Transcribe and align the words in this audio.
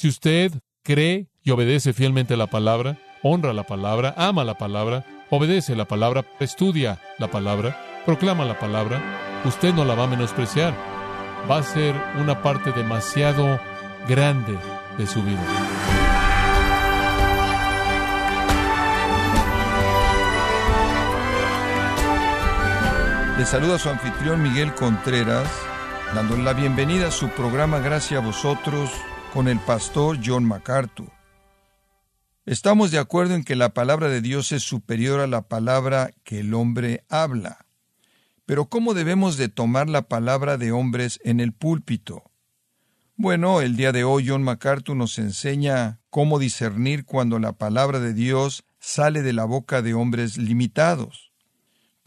Si 0.00 0.08
usted 0.08 0.50
cree 0.82 1.28
y 1.42 1.50
obedece 1.50 1.92
fielmente 1.92 2.34
la 2.34 2.46
palabra, 2.46 2.96
honra 3.22 3.52
la 3.52 3.64
palabra, 3.64 4.14
ama 4.16 4.44
la 4.44 4.54
palabra, 4.54 5.04
obedece 5.28 5.76
la 5.76 5.84
palabra, 5.84 6.24
estudia 6.38 6.98
la 7.18 7.30
palabra, 7.30 7.76
proclama 8.06 8.46
la 8.46 8.58
palabra, 8.58 8.98
usted 9.44 9.74
no 9.74 9.84
la 9.84 9.94
va 9.94 10.04
a 10.04 10.06
menospreciar. 10.06 10.74
Va 11.50 11.58
a 11.58 11.62
ser 11.62 11.94
una 12.18 12.40
parte 12.40 12.72
demasiado 12.72 13.60
grande 14.08 14.56
de 14.96 15.06
su 15.06 15.22
vida. 15.22 15.44
Le 23.36 23.44
saluda 23.44 23.78
su 23.78 23.90
anfitrión 23.90 24.42
Miguel 24.42 24.74
Contreras, 24.74 25.46
dándole 26.14 26.42
la 26.42 26.54
bienvenida 26.54 27.08
a 27.08 27.10
su 27.10 27.28
programa 27.28 27.80
Gracias 27.80 28.18
a 28.18 28.24
vosotros 28.24 28.90
con 29.32 29.48
el 29.48 29.58
pastor 29.60 30.18
John 30.24 30.44
MacArthur. 30.44 31.10
Estamos 32.46 32.90
de 32.90 32.98
acuerdo 32.98 33.34
en 33.34 33.44
que 33.44 33.56
la 33.56 33.74
palabra 33.74 34.08
de 34.08 34.20
Dios 34.20 34.52
es 34.52 34.62
superior 34.62 35.20
a 35.20 35.26
la 35.26 35.48
palabra 35.48 36.10
que 36.24 36.40
el 36.40 36.54
hombre 36.54 37.04
habla. 37.08 37.66
Pero 38.46 38.66
¿cómo 38.66 38.94
debemos 38.94 39.36
de 39.36 39.48
tomar 39.48 39.88
la 39.88 40.02
palabra 40.02 40.56
de 40.56 40.72
hombres 40.72 41.20
en 41.22 41.40
el 41.40 41.52
púlpito? 41.52 42.30
Bueno, 43.16 43.60
el 43.60 43.76
día 43.76 43.92
de 43.92 44.04
hoy 44.04 44.26
John 44.26 44.42
MacArthur 44.42 44.96
nos 44.96 45.18
enseña 45.18 46.00
cómo 46.10 46.38
discernir 46.38 47.04
cuando 47.04 47.38
la 47.38 47.52
palabra 47.52 48.00
de 48.00 48.14
Dios 48.14 48.64
sale 48.78 49.22
de 49.22 49.32
la 49.32 49.44
boca 49.44 49.82
de 49.82 49.94
hombres 49.94 50.36
limitados 50.38 51.30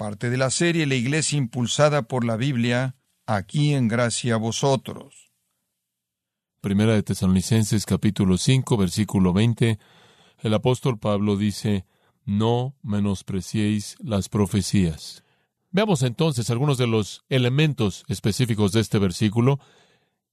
parte 0.04 0.30
de 0.30 0.38
la 0.38 0.50
serie 0.50 0.86
La 0.86 0.96
Iglesia 0.96 1.38
impulsada 1.38 2.02
por 2.04 2.26
la 2.26 2.36
Biblia, 2.36 2.96
aquí 3.26 3.74
en 3.74 3.88
gracia 3.88 4.34
a 4.34 4.38
vosotros. 4.38 5.33
Primera 6.64 6.94
de 6.94 7.04
Tesalonicenses 7.04 7.86
capítulo 7.86 8.38
5 8.38 8.78
versículo 8.78 9.34
20, 9.34 9.80
el 10.44 10.54
apóstol 10.54 10.98
Pablo 10.98 11.36
dice, 11.36 11.86
no 12.24 12.74
menospreciéis 12.82 13.98
las 14.00 14.30
profecías. 14.30 15.26
Veamos 15.72 16.04
entonces 16.04 16.50
algunos 16.50 16.78
de 16.78 16.88
los 16.88 17.26
elementos 17.28 18.06
específicos 18.08 18.72
de 18.72 18.80
este 18.80 18.98
versículo 18.98 19.60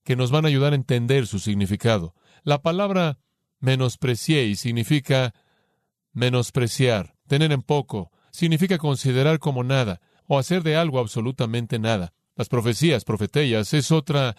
que 0.05 0.15
nos 0.15 0.31
van 0.31 0.45
a 0.45 0.49
ayudar 0.49 0.73
a 0.73 0.77
entender 0.77 1.27
su 1.27 1.41
significado. 1.41 2.15
La 2.45 2.63
palabra 2.63 3.19
menospreciéis 3.59 4.61
significa 4.61 5.35
menospreciar, 6.13 7.17
tener 7.27 7.51
en 7.51 7.63
poco, 7.63 8.13
significa 8.31 8.79
considerar 8.79 9.41
como 9.41 9.65
nada 9.65 10.01
o 10.29 10.39
hacer 10.39 10.63
de 10.63 10.77
algo 10.77 11.01
absolutamente 11.01 11.81
nada. 11.81 12.13
Las 12.37 12.49
profecías, 12.49 13.03
profetellas, 13.03 13.75
es 13.75 13.91
otra 13.91 14.37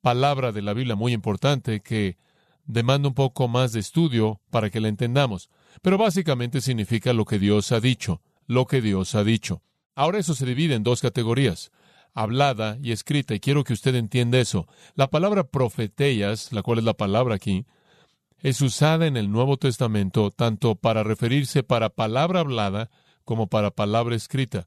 palabra 0.00 0.52
de 0.52 0.62
la 0.62 0.72
Biblia 0.74 0.96
muy 0.96 1.12
importante 1.12 1.80
que 1.80 2.16
demanda 2.64 3.08
un 3.08 3.14
poco 3.14 3.48
más 3.48 3.72
de 3.72 3.80
estudio 3.80 4.40
para 4.50 4.70
que 4.70 4.80
la 4.80 4.88
entendamos. 4.88 5.50
Pero 5.82 5.98
básicamente 5.98 6.60
significa 6.60 7.12
lo 7.12 7.24
que 7.24 7.38
Dios 7.38 7.72
ha 7.72 7.80
dicho, 7.80 8.22
lo 8.46 8.66
que 8.66 8.80
Dios 8.80 9.14
ha 9.14 9.24
dicho. 9.24 9.62
Ahora 9.94 10.18
eso 10.18 10.34
se 10.34 10.46
divide 10.46 10.74
en 10.74 10.82
dos 10.82 11.00
categorías, 11.00 11.72
hablada 12.14 12.78
y 12.82 12.92
escrita, 12.92 13.34
y 13.34 13.40
quiero 13.40 13.64
que 13.64 13.72
usted 13.72 13.94
entienda 13.94 14.38
eso. 14.38 14.66
La 14.94 15.10
palabra 15.10 15.44
profetellas, 15.44 16.52
la 16.52 16.62
cual 16.62 16.78
es 16.78 16.84
la 16.84 16.94
palabra 16.94 17.34
aquí, 17.34 17.66
es 18.38 18.60
usada 18.62 19.06
en 19.06 19.16
el 19.16 19.30
Nuevo 19.30 19.58
Testamento 19.58 20.30
tanto 20.30 20.74
para 20.74 21.02
referirse 21.02 21.62
para 21.62 21.90
palabra 21.90 22.40
hablada 22.40 22.90
como 23.24 23.48
para 23.48 23.70
palabra 23.70 24.16
escrita. 24.16 24.66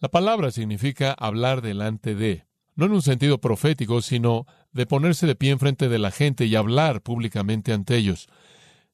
La 0.00 0.08
palabra 0.08 0.50
significa 0.50 1.12
hablar 1.12 1.62
delante 1.62 2.14
de, 2.14 2.44
no 2.80 2.86
en 2.86 2.92
un 2.92 3.02
sentido 3.02 3.38
profético, 3.38 4.00
sino 4.00 4.46
de 4.72 4.86
ponerse 4.86 5.26
de 5.26 5.34
pie 5.34 5.50
en 5.50 5.58
frente 5.58 5.90
de 5.90 5.98
la 5.98 6.10
gente 6.10 6.46
y 6.46 6.56
hablar 6.56 7.02
públicamente 7.02 7.74
ante 7.74 7.96
ellos. 7.96 8.28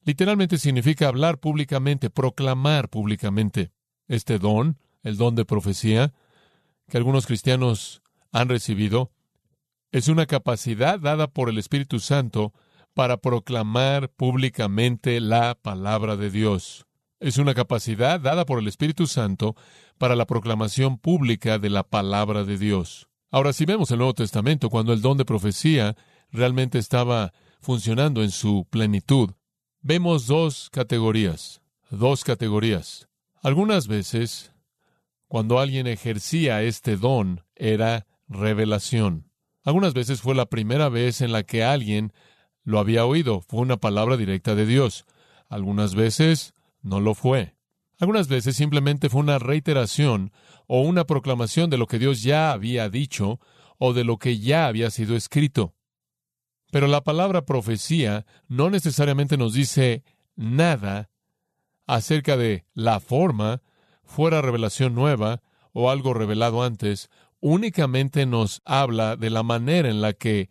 Literalmente 0.04 0.58
significa 0.58 1.06
hablar 1.06 1.38
públicamente, 1.38 2.10
proclamar 2.10 2.88
públicamente. 2.88 3.70
Este 4.08 4.38
don, 4.38 4.78
el 5.02 5.16
don 5.16 5.36
de 5.36 5.44
profecía, 5.44 6.12
que 6.88 6.96
algunos 6.96 7.26
cristianos 7.26 8.02
han 8.32 8.48
recibido, 8.48 9.12
es 9.92 10.08
una 10.08 10.26
capacidad 10.26 10.98
dada 10.98 11.28
por 11.28 11.48
el 11.48 11.58
Espíritu 11.58 12.00
Santo 12.00 12.52
para 12.92 13.18
proclamar 13.18 14.10
públicamente 14.10 15.20
la 15.20 15.54
palabra 15.54 16.16
de 16.16 16.30
Dios 16.30 16.86
es 17.20 17.38
una 17.38 17.54
capacidad 17.54 18.20
dada 18.20 18.44
por 18.44 18.58
el 18.58 18.68
Espíritu 18.68 19.06
Santo 19.06 19.56
para 19.98 20.16
la 20.16 20.26
proclamación 20.26 20.98
pública 20.98 21.58
de 21.58 21.70
la 21.70 21.82
palabra 21.82 22.44
de 22.44 22.58
Dios. 22.58 23.05
Ahora, 23.30 23.52
si 23.52 23.64
vemos 23.64 23.90
el 23.90 23.98
Nuevo 23.98 24.14
Testamento, 24.14 24.70
cuando 24.70 24.92
el 24.92 25.00
don 25.00 25.18
de 25.18 25.24
profecía 25.24 25.96
realmente 26.30 26.78
estaba 26.78 27.32
funcionando 27.60 28.22
en 28.22 28.30
su 28.30 28.66
plenitud, 28.70 29.30
vemos 29.80 30.26
dos 30.26 30.70
categorías, 30.70 31.60
dos 31.90 32.24
categorías. 32.24 33.08
Algunas 33.42 33.88
veces, 33.88 34.52
cuando 35.26 35.58
alguien 35.58 35.86
ejercía 35.86 36.62
este 36.62 36.96
don, 36.96 37.44
era 37.54 38.06
revelación. 38.28 39.30
Algunas 39.64 39.94
veces 39.94 40.20
fue 40.20 40.34
la 40.34 40.46
primera 40.46 40.88
vez 40.88 41.20
en 41.20 41.32
la 41.32 41.42
que 41.42 41.64
alguien 41.64 42.12
lo 42.62 42.78
había 42.78 43.04
oído, 43.04 43.40
fue 43.40 43.60
una 43.60 43.76
palabra 43.76 44.16
directa 44.16 44.54
de 44.54 44.66
Dios. 44.66 45.04
Algunas 45.48 45.94
veces 45.96 46.54
no 46.82 47.00
lo 47.00 47.14
fue. 47.14 47.55
Algunas 47.98 48.28
veces 48.28 48.56
simplemente 48.56 49.08
fue 49.08 49.20
una 49.20 49.38
reiteración 49.38 50.32
o 50.66 50.82
una 50.82 51.04
proclamación 51.04 51.70
de 51.70 51.78
lo 51.78 51.86
que 51.86 51.98
Dios 51.98 52.22
ya 52.22 52.52
había 52.52 52.88
dicho 52.90 53.40
o 53.78 53.92
de 53.92 54.04
lo 54.04 54.18
que 54.18 54.38
ya 54.38 54.66
había 54.66 54.90
sido 54.90 55.16
escrito. 55.16 55.74
Pero 56.70 56.88
la 56.88 57.02
palabra 57.02 57.46
profecía 57.46 58.26
no 58.48 58.70
necesariamente 58.70 59.36
nos 59.36 59.54
dice 59.54 60.04
nada 60.34 61.10
acerca 61.86 62.36
de 62.36 62.66
la 62.74 63.00
forma, 63.00 63.62
fuera 64.04 64.42
revelación 64.42 64.94
nueva 64.94 65.42
o 65.72 65.90
algo 65.90 66.12
revelado 66.14 66.62
antes, 66.62 67.10
únicamente 67.40 68.26
nos 68.26 68.60
habla 68.64 69.16
de 69.16 69.30
la 69.30 69.42
manera 69.42 69.88
en 69.88 70.00
la 70.00 70.12
que 70.12 70.50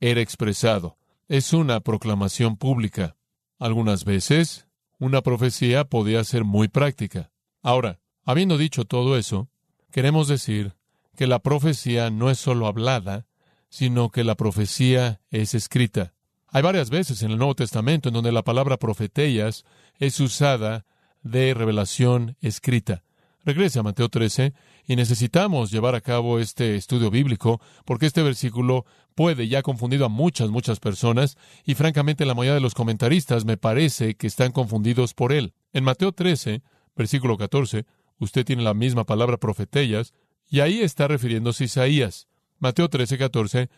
era 0.00 0.20
expresado. 0.20 0.98
Es 1.28 1.52
una 1.52 1.80
proclamación 1.80 2.56
pública. 2.56 3.16
Algunas 3.58 4.04
veces 4.04 4.63
una 4.98 5.22
profecía 5.22 5.84
podía 5.84 6.24
ser 6.24 6.44
muy 6.44 6.68
práctica. 6.68 7.30
Ahora, 7.62 8.00
habiendo 8.24 8.58
dicho 8.58 8.84
todo 8.84 9.16
eso, 9.16 9.48
queremos 9.90 10.28
decir 10.28 10.74
que 11.16 11.26
la 11.26 11.38
profecía 11.38 12.10
no 12.10 12.30
es 12.30 12.38
solo 12.38 12.66
hablada, 12.66 13.26
sino 13.68 14.10
que 14.10 14.24
la 14.24 14.34
profecía 14.34 15.20
es 15.30 15.54
escrita. 15.54 16.14
Hay 16.48 16.62
varias 16.62 16.90
veces 16.90 17.22
en 17.22 17.30
el 17.30 17.38
Nuevo 17.38 17.54
Testamento 17.54 18.08
en 18.08 18.14
donde 18.14 18.32
la 18.32 18.42
palabra 18.42 18.76
profetellas 18.76 19.64
es 19.98 20.18
usada 20.20 20.86
de 21.22 21.54
revelación 21.54 22.36
escrita. 22.40 23.03
Regrese 23.44 23.78
a 23.78 23.82
Mateo 23.82 24.08
13 24.08 24.54
y 24.86 24.96
necesitamos 24.96 25.70
llevar 25.70 25.94
a 25.94 26.00
cabo 26.00 26.38
este 26.38 26.76
estudio 26.76 27.10
bíblico 27.10 27.60
porque 27.84 28.06
este 28.06 28.22
versículo 28.22 28.86
puede 29.14 29.48
ya 29.48 29.58
ha 29.58 29.62
confundido 29.62 30.06
a 30.06 30.08
muchas, 30.08 30.48
muchas 30.48 30.80
personas 30.80 31.36
y 31.66 31.74
francamente 31.74 32.24
la 32.24 32.32
mayoría 32.32 32.54
de 32.54 32.62
los 32.62 32.72
comentaristas 32.72 33.44
me 33.44 33.58
parece 33.58 34.14
que 34.14 34.26
están 34.26 34.50
confundidos 34.50 35.12
por 35.12 35.30
él. 35.30 35.52
En 35.74 35.84
Mateo 35.84 36.12
13, 36.12 36.62
versículo 36.96 37.36
14, 37.36 37.84
usted 38.18 38.46
tiene 38.46 38.62
la 38.62 38.72
misma 38.72 39.04
palabra 39.04 39.36
profetellas 39.36 40.14
y 40.48 40.60
ahí 40.60 40.80
está 40.80 41.06
refiriéndose 41.06 41.64
a 41.64 41.66
Isaías. 41.66 42.28
Mateo 42.60 42.88
13, 42.88 43.18
14, 43.18 43.68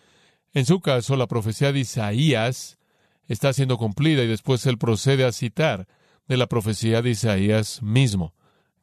en 0.54 0.64
su 0.64 0.80
caso 0.80 1.16
la 1.16 1.26
profecía 1.26 1.72
de 1.72 1.80
Isaías 1.80 2.78
está 3.26 3.52
siendo 3.52 3.78
cumplida 3.78 4.22
y 4.22 4.28
después 4.28 4.64
él 4.66 4.78
procede 4.78 5.24
a 5.24 5.32
citar 5.32 5.88
de 6.28 6.36
la 6.36 6.46
profecía 6.46 7.02
de 7.02 7.10
Isaías 7.10 7.82
mismo 7.82 8.35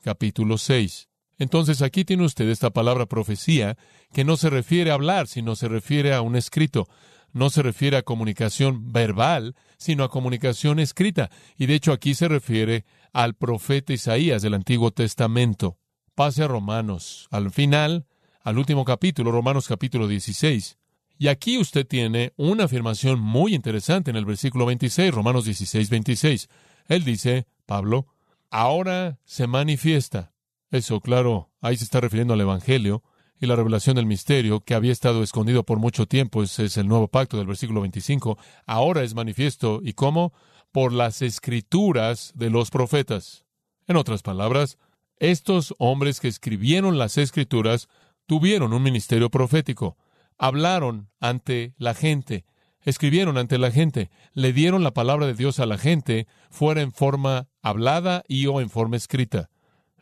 capítulo 0.04 0.60
6. 0.60 1.10
Entonces 1.40 1.82
aquí 1.82 2.06
tiene 2.06 2.26
usted 2.26 2.48
esta 2.50 2.70
palabra 2.70 3.08
profecía 3.08 3.78
que 4.14 4.24
no 4.24 4.38
se 4.38 4.50
refiere 4.50 4.92
a 4.92 4.96
hablar, 4.96 5.28
sino 5.28 5.56
se 5.56 5.68
refiere 5.68 6.14
a 6.14 6.22
un 6.22 6.36
escrito. 6.36 6.88
No 7.32 7.50
se 7.50 7.64
refiere 7.64 7.98
a 7.98 8.04
comunicación 8.04 8.92
verbal, 8.92 9.56
sino 9.78 10.04
a 10.04 10.12
comunicación 10.12 10.80
escrita. 10.80 11.32
Y 11.58 11.66
de 11.66 11.74
hecho 11.74 11.92
aquí 11.92 12.14
se 12.14 12.28
refiere 12.28 12.86
al 13.12 13.34
profeta 13.34 13.94
Isaías 13.94 14.44
del 14.44 14.54
Antiguo 14.54 14.92
Testamento. 14.92 15.80
Pase 16.14 16.44
a 16.44 16.48
Romanos, 16.48 17.28
al 17.32 17.50
final, 17.50 18.06
al 18.44 18.60
último 18.60 18.86
capítulo, 18.86 19.32
Romanos 19.32 19.68
capítulo 19.68 20.08
16. 20.08 20.78
Y 21.18 21.28
aquí 21.28 21.58
usted 21.58 21.88
tiene 21.88 22.34
una 22.38 22.66
afirmación 22.66 23.20
muy 23.20 23.56
interesante 23.56 24.12
en 24.12 24.18
el 24.18 24.26
versículo 24.26 24.68
26, 24.68 25.12
Romanos 25.12 25.46
16, 25.46 25.90
26. 25.90 26.50
Él 26.88 27.04
dice, 27.04 27.48
Pablo, 27.66 28.13
ahora 28.54 29.20
se 29.26 29.48
manifiesta. 29.48 30.32
Eso, 30.70 31.02
claro, 31.02 31.50
ahí 31.60 31.76
se 31.76 31.84
está 31.84 32.00
refiriendo 32.00 32.36
al 32.36 32.42
Evangelio 32.42 33.04
y 33.40 33.48
la 33.48 33.56
revelación 33.56 33.96
del 33.96 34.06
misterio 34.06 34.62
que 34.62 34.76
había 34.76 34.92
estado 34.92 35.24
escondido 35.24 35.64
por 35.64 35.80
mucho 35.80 36.06
tiempo. 36.06 36.44
Ese 36.44 36.66
es 36.66 36.78
el 36.78 36.88
nuevo 36.88 37.08
pacto 37.08 37.38
del 37.38 37.48
versículo 37.48 37.82
25. 37.82 38.38
Ahora 38.68 39.02
es 39.02 39.16
manifiesto. 39.16 39.82
¿Y 39.84 39.94
cómo? 39.94 40.34
Por 40.72 40.94
las 40.94 41.24
escrituras 41.24 42.32
de 42.36 42.52
los 42.52 42.70
profetas. 42.70 43.44
En 43.88 43.98
otras 43.98 44.22
palabras, 44.22 44.78
estos 45.18 45.74
hombres 45.80 46.20
que 46.20 46.28
escribieron 46.28 47.00
las 47.00 47.18
escrituras 47.18 47.90
tuvieron 48.28 48.72
un 48.72 48.84
ministerio 48.84 49.32
profético. 49.32 49.98
Hablaron 50.38 51.10
ante 51.20 51.74
la 51.78 51.96
gente. 51.96 52.46
Escribieron 52.84 53.38
ante 53.38 53.58
la 53.58 53.72
gente, 53.72 54.10
le 54.34 54.54
dieron 54.54 54.84
la 54.84 54.92
palabra 54.92 55.26
de 55.26 55.34
Dios 55.34 55.60
a 55.60 55.66
la 55.66 55.78
gente, 55.78 56.28
fuera 56.50 56.82
en 56.82 56.92
forma 56.92 57.48
hablada 57.62 58.24
y 58.28 58.48
o 58.48 58.62
en 58.62 58.70
forma 58.70 58.98
escrita. 58.98 59.50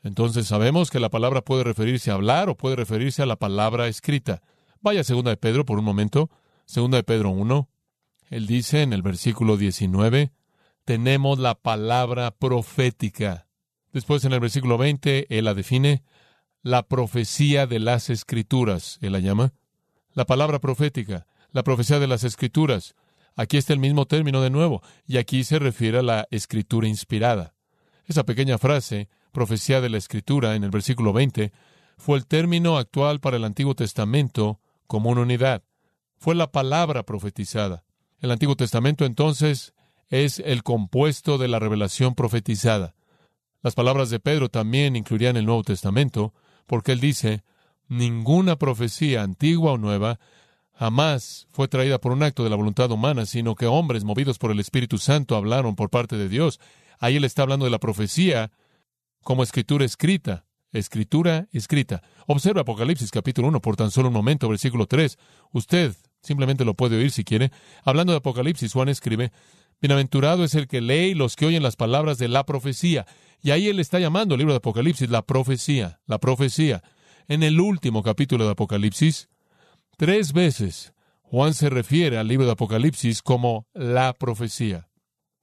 Entonces 0.03 0.47
sabemos 0.47 0.89
que 0.89 0.99
la 0.99 1.09
palabra 1.09 1.41
puede 1.41 1.63
referirse 1.63 2.11
a 2.11 2.15
hablar 2.15 2.49
o 2.49 2.57
puede 2.57 2.75
referirse 2.75 3.21
a 3.21 3.27
la 3.27 3.35
palabra 3.35 3.87
escrita. 3.87 4.41
Vaya 4.81 5.03
segunda 5.03 5.29
de 5.29 5.37
Pedro 5.37 5.65
por 5.65 5.77
un 5.77 5.85
momento. 5.85 6.29
Segunda 6.65 6.97
de 6.97 7.03
Pedro 7.03 7.29
1. 7.29 7.69
Él 8.29 8.47
dice 8.47 8.81
en 8.81 8.93
el 8.93 9.01
versículo 9.01 9.57
19, 9.57 10.31
tenemos 10.85 11.37
la 11.37 11.55
palabra 11.55 12.31
profética. 12.31 13.47
Después 13.91 14.23
en 14.25 14.33
el 14.33 14.39
versículo 14.39 14.77
20, 14.77 15.37
él 15.37 15.45
la 15.45 15.53
define, 15.53 16.03
la 16.63 16.83
profecía 16.83 17.67
de 17.67 17.79
las 17.79 18.09
escrituras, 18.09 18.97
él 19.01 19.11
la 19.11 19.19
llama. 19.19 19.53
La 20.13 20.25
palabra 20.25 20.59
profética, 20.59 21.27
la 21.51 21.63
profecía 21.63 21.99
de 21.99 22.07
las 22.07 22.23
escrituras. 22.23 22.95
Aquí 23.35 23.57
está 23.57 23.73
el 23.73 23.79
mismo 23.79 24.05
término 24.05 24.41
de 24.41 24.49
nuevo, 24.49 24.81
y 25.07 25.17
aquí 25.17 25.43
se 25.43 25.59
refiere 25.59 25.99
a 25.99 26.03
la 26.03 26.27
escritura 26.31 26.87
inspirada. 26.87 27.53
Esa 28.05 28.25
pequeña 28.25 28.57
frase, 28.57 29.09
profecía 29.31 29.81
de 29.81 29.89
la 29.89 29.97
escritura, 29.97 30.55
en 30.55 30.63
el 30.63 30.69
versículo 30.69 31.13
20, 31.13 31.51
fue 31.97 32.17
el 32.17 32.25
término 32.25 32.77
actual 32.77 33.19
para 33.19 33.37
el 33.37 33.43
Antiguo 33.43 33.75
Testamento 33.75 34.59
como 34.87 35.09
una 35.09 35.21
unidad. 35.21 35.63
Fue 36.17 36.35
la 36.35 36.51
palabra 36.51 37.03
profetizada. 37.03 37.83
El 38.19 38.31
Antiguo 38.31 38.55
Testamento 38.55 39.05
entonces 39.05 39.73
es 40.09 40.39
el 40.39 40.63
compuesto 40.63 41.37
de 41.37 41.47
la 41.47 41.59
revelación 41.59 42.15
profetizada. 42.15 42.95
Las 43.61 43.75
palabras 43.75 44.09
de 44.09 44.19
Pedro 44.19 44.49
también 44.49 44.95
incluirían 44.95 45.37
el 45.37 45.45
Nuevo 45.45 45.63
Testamento, 45.63 46.33
porque 46.65 46.91
él 46.91 46.99
dice, 46.99 47.43
ninguna 47.87 48.57
profecía 48.57 49.21
antigua 49.21 49.73
o 49.73 49.77
nueva 49.77 50.19
jamás 50.81 51.47
fue 51.51 51.67
traída 51.67 52.01
por 52.01 52.11
un 52.11 52.23
acto 52.23 52.43
de 52.43 52.49
la 52.49 52.55
voluntad 52.55 52.89
humana, 52.89 53.27
sino 53.27 53.53
que 53.53 53.67
hombres 53.67 54.03
movidos 54.03 54.39
por 54.39 54.49
el 54.49 54.59
Espíritu 54.59 54.97
Santo 54.97 55.35
hablaron 55.35 55.75
por 55.75 55.91
parte 55.91 56.17
de 56.17 56.27
Dios. 56.27 56.59
Ahí 56.97 57.17
él 57.17 57.23
está 57.23 57.43
hablando 57.43 57.65
de 57.65 57.71
la 57.71 57.77
profecía 57.77 58.49
como 59.21 59.43
escritura 59.43 59.85
escrita, 59.85 60.47
escritura 60.71 61.47
escrita. 61.51 62.01
Observa 62.25 62.61
Apocalipsis 62.61 63.11
capítulo 63.11 63.49
1 63.49 63.61
por 63.61 63.75
tan 63.75 63.91
solo 63.91 64.07
un 64.07 64.15
momento, 64.15 64.49
versículo 64.49 64.87
3. 64.87 65.19
Usted 65.51 65.93
simplemente 66.23 66.65
lo 66.65 66.73
puede 66.73 66.97
oír 66.97 67.11
si 67.11 67.23
quiere. 67.23 67.51
Hablando 67.83 68.13
de 68.13 68.17
Apocalipsis, 68.17 68.73
Juan 68.73 68.89
escribe, 68.89 69.31
Bienaventurado 69.81 70.43
es 70.43 70.55
el 70.55 70.67
que 70.67 70.81
lee 70.81 71.11
y 71.11 71.13
los 71.13 71.35
que 71.35 71.45
oyen 71.45 71.61
las 71.61 71.75
palabras 71.75 72.17
de 72.17 72.27
la 72.27 72.43
profecía. 72.47 73.05
Y 73.43 73.51
ahí 73.51 73.67
él 73.67 73.79
está 73.79 73.99
llamando 73.99 74.33
el 74.33 74.39
libro 74.39 74.53
de 74.53 74.57
Apocalipsis 74.57 75.11
la 75.11 75.21
profecía, 75.21 75.99
la 76.07 76.17
profecía. 76.17 76.81
En 77.27 77.43
el 77.43 77.59
último 77.59 78.01
capítulo 78.01 78.45
de 78.45 78.51
Apocalipsis, 78.53 79.29
tres 80.01 80.33
veces 80.33 80.95
Juan 81.21 81.53
se 81.53 81.69
refiere 81.69 82.17
al 82.17 82.27
libro 82.27 82.47
de 82.47 82.53
Apocalipsis 82.53 83.21
como 83.21 83.67
la 83.71 84.13
profecía. 84.13 84.89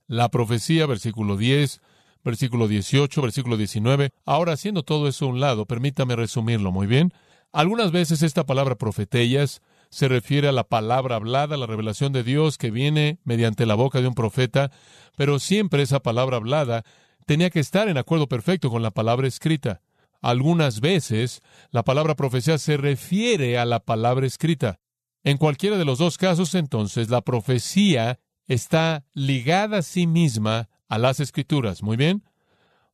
La 0.09 0.31
profecía, 0.31 0.85
versículo 0.87 1.37
10, 1.37 1.81
versículo 2.25 2.67
18, 2.67 3.23
versículo 3.23 3.57
19. 3.57 4.11
Ahora, 4.25 4.55
haciendo 4.55 4.83
todo 4.83 5.07
eso 5.07 5.27
a 5.27 5.29
un 5.29 5.39
lado, 5.39 5.65
permítame 5.67 6.17
resumirlo 6.17 6.73
muy 6.73 6.89
bien. 6.89 7.13
Algunas 7.53 7.93
veces 7.93 8.25
esta 8.25 8.47
palabra 8.47 8.75
profetellas 8.75 9.63
se 9.91 10.09
refiere 10.09 10.49
a 10.49 10.53
la 10.53 10.65
palabra 10.65 11.15
hablada, 11.15 11.57
la 11.57 11.67
revelación 11.67 12.13
de 12.13 12.25
Dios 12.25 12.59
que 12.59 12.73
viene 12.73 13.21
mediante 13.23 13.65
la 13.65 13.77
boca 13.77 14.01
de 14.01 14.09
un 14.09 14.15
profeta, 14.15 14.73
pero 15.17 15.39
siempre 15.39 15.85
esa 15.85 16.01
palabra 16.01 16.39
hablada 16.39 16.83
tenía 17.27 17.51
que 17.51 17.61
estar 17.61 17.89
en 17.89 17.97
acuerdo 17.97 18.27
perfecto 18.27 18.71
con 18.71 18.83
la 18.83 18.91
palabra 18.91 19.29
escrita. 19.29 19.83
Algunas 20.21 20.81
veces 20.81 21.43
la 21.71 21.85
palabra 21.85 22.17
profecía 22.17 22.59
se 22.59 22.77
refiere 22.77 23.59
a 23.59 23.65
la 23.65 23.81
palabra 23.81 24.27
escrita. 24.27 24.81
En 25.25 25.37
cualquiera 25.37 25.77
de 25.77 25.85
los 25.85 25.99
dos 25.99 26.19
casos, 26.19 26.55
entonces, 26.55 27.11
la 27.11 27.21
profecía 27.21 28.21
está 28.47 29.05
ligada 29.15 29.79
a 29.79 29.83
sí 29.83 30.07
misma 30.07 30.69
a 30.89 30.99
las 30.99 31.21
escrituras. 31.21 31.83
Muy 31.83 31.97
bien. 31.97 32.25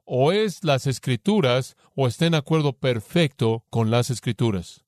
O 0.05 0.32
es 0.32 0.65
las 0.65 0.87
escrituras 0.87 1.76
o 1.94 2.06
está 2.06 2.26
en 2.26 2.35
acuerdo 2.35 2.75
perfecto 2.75 3.65
con 3.71 3.91
las 3.91 4.11
escrituras. 4.11 4.85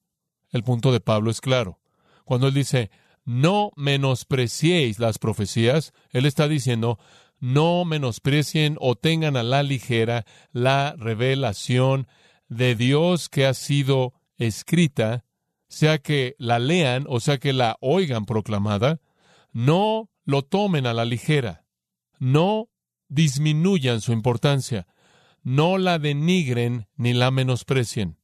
El 0.51 0.63
punto 0.63 0.93
de 0.93 1.01
Pablo 1.01 1.31
es 1.31 1.41
claro. 1.41 1.81
Cuando 2.25 2.49
él 2.49 2.55
dice, 2.55 2.91
no 3.25 3.73
menospreciéis 3.77 4.99
las 4.99 5.19
profecías, 5.19 5.93
él 6.11 6.27
está 6.27 6.49
diciendo, 6.49 6.99
no 7.39 7.85
menosprecien 7.85 8.77
o 8.81 8.95
tengan 8.95 9.37
a 9.37 9.43
la 9.43 9.63
ligera 9.63 10.25
la 10.53 10.95
revelación 10.99 12.09
de 12.49 12.75
Dios 12.75 13.29
que 13.29 13.47
ha 13.47 13.55
sido 13.55 14.15
escrita, 14.37 15.25
sea 15.69 15.99
que 15.99 16.37
la 16.39 16.59
lean 16.59 17.05
o 17.09 17.21
sea 17.21 17.39
que 17.39 17.53
la 17.53 17.77
oigan 17.81 18.25
proclamada, 18.25 19.01
no 19.53 20.11
lo 20.25 20.43
tomen 20.43 20.87
a 20.87 20.95
la 20.95 21.05
ligera, 21.05 21.65
no 22.19 22.69
disminuyan 23.09 24.01
su 24.01 24.13
importancia, 24.13 24.87
no 25.43 25.79
la 25.79 25.99
denigren 25.99 26.89
ni 26.97 27.13
la 27.13 27.31
menosprecien. 27.31 28.19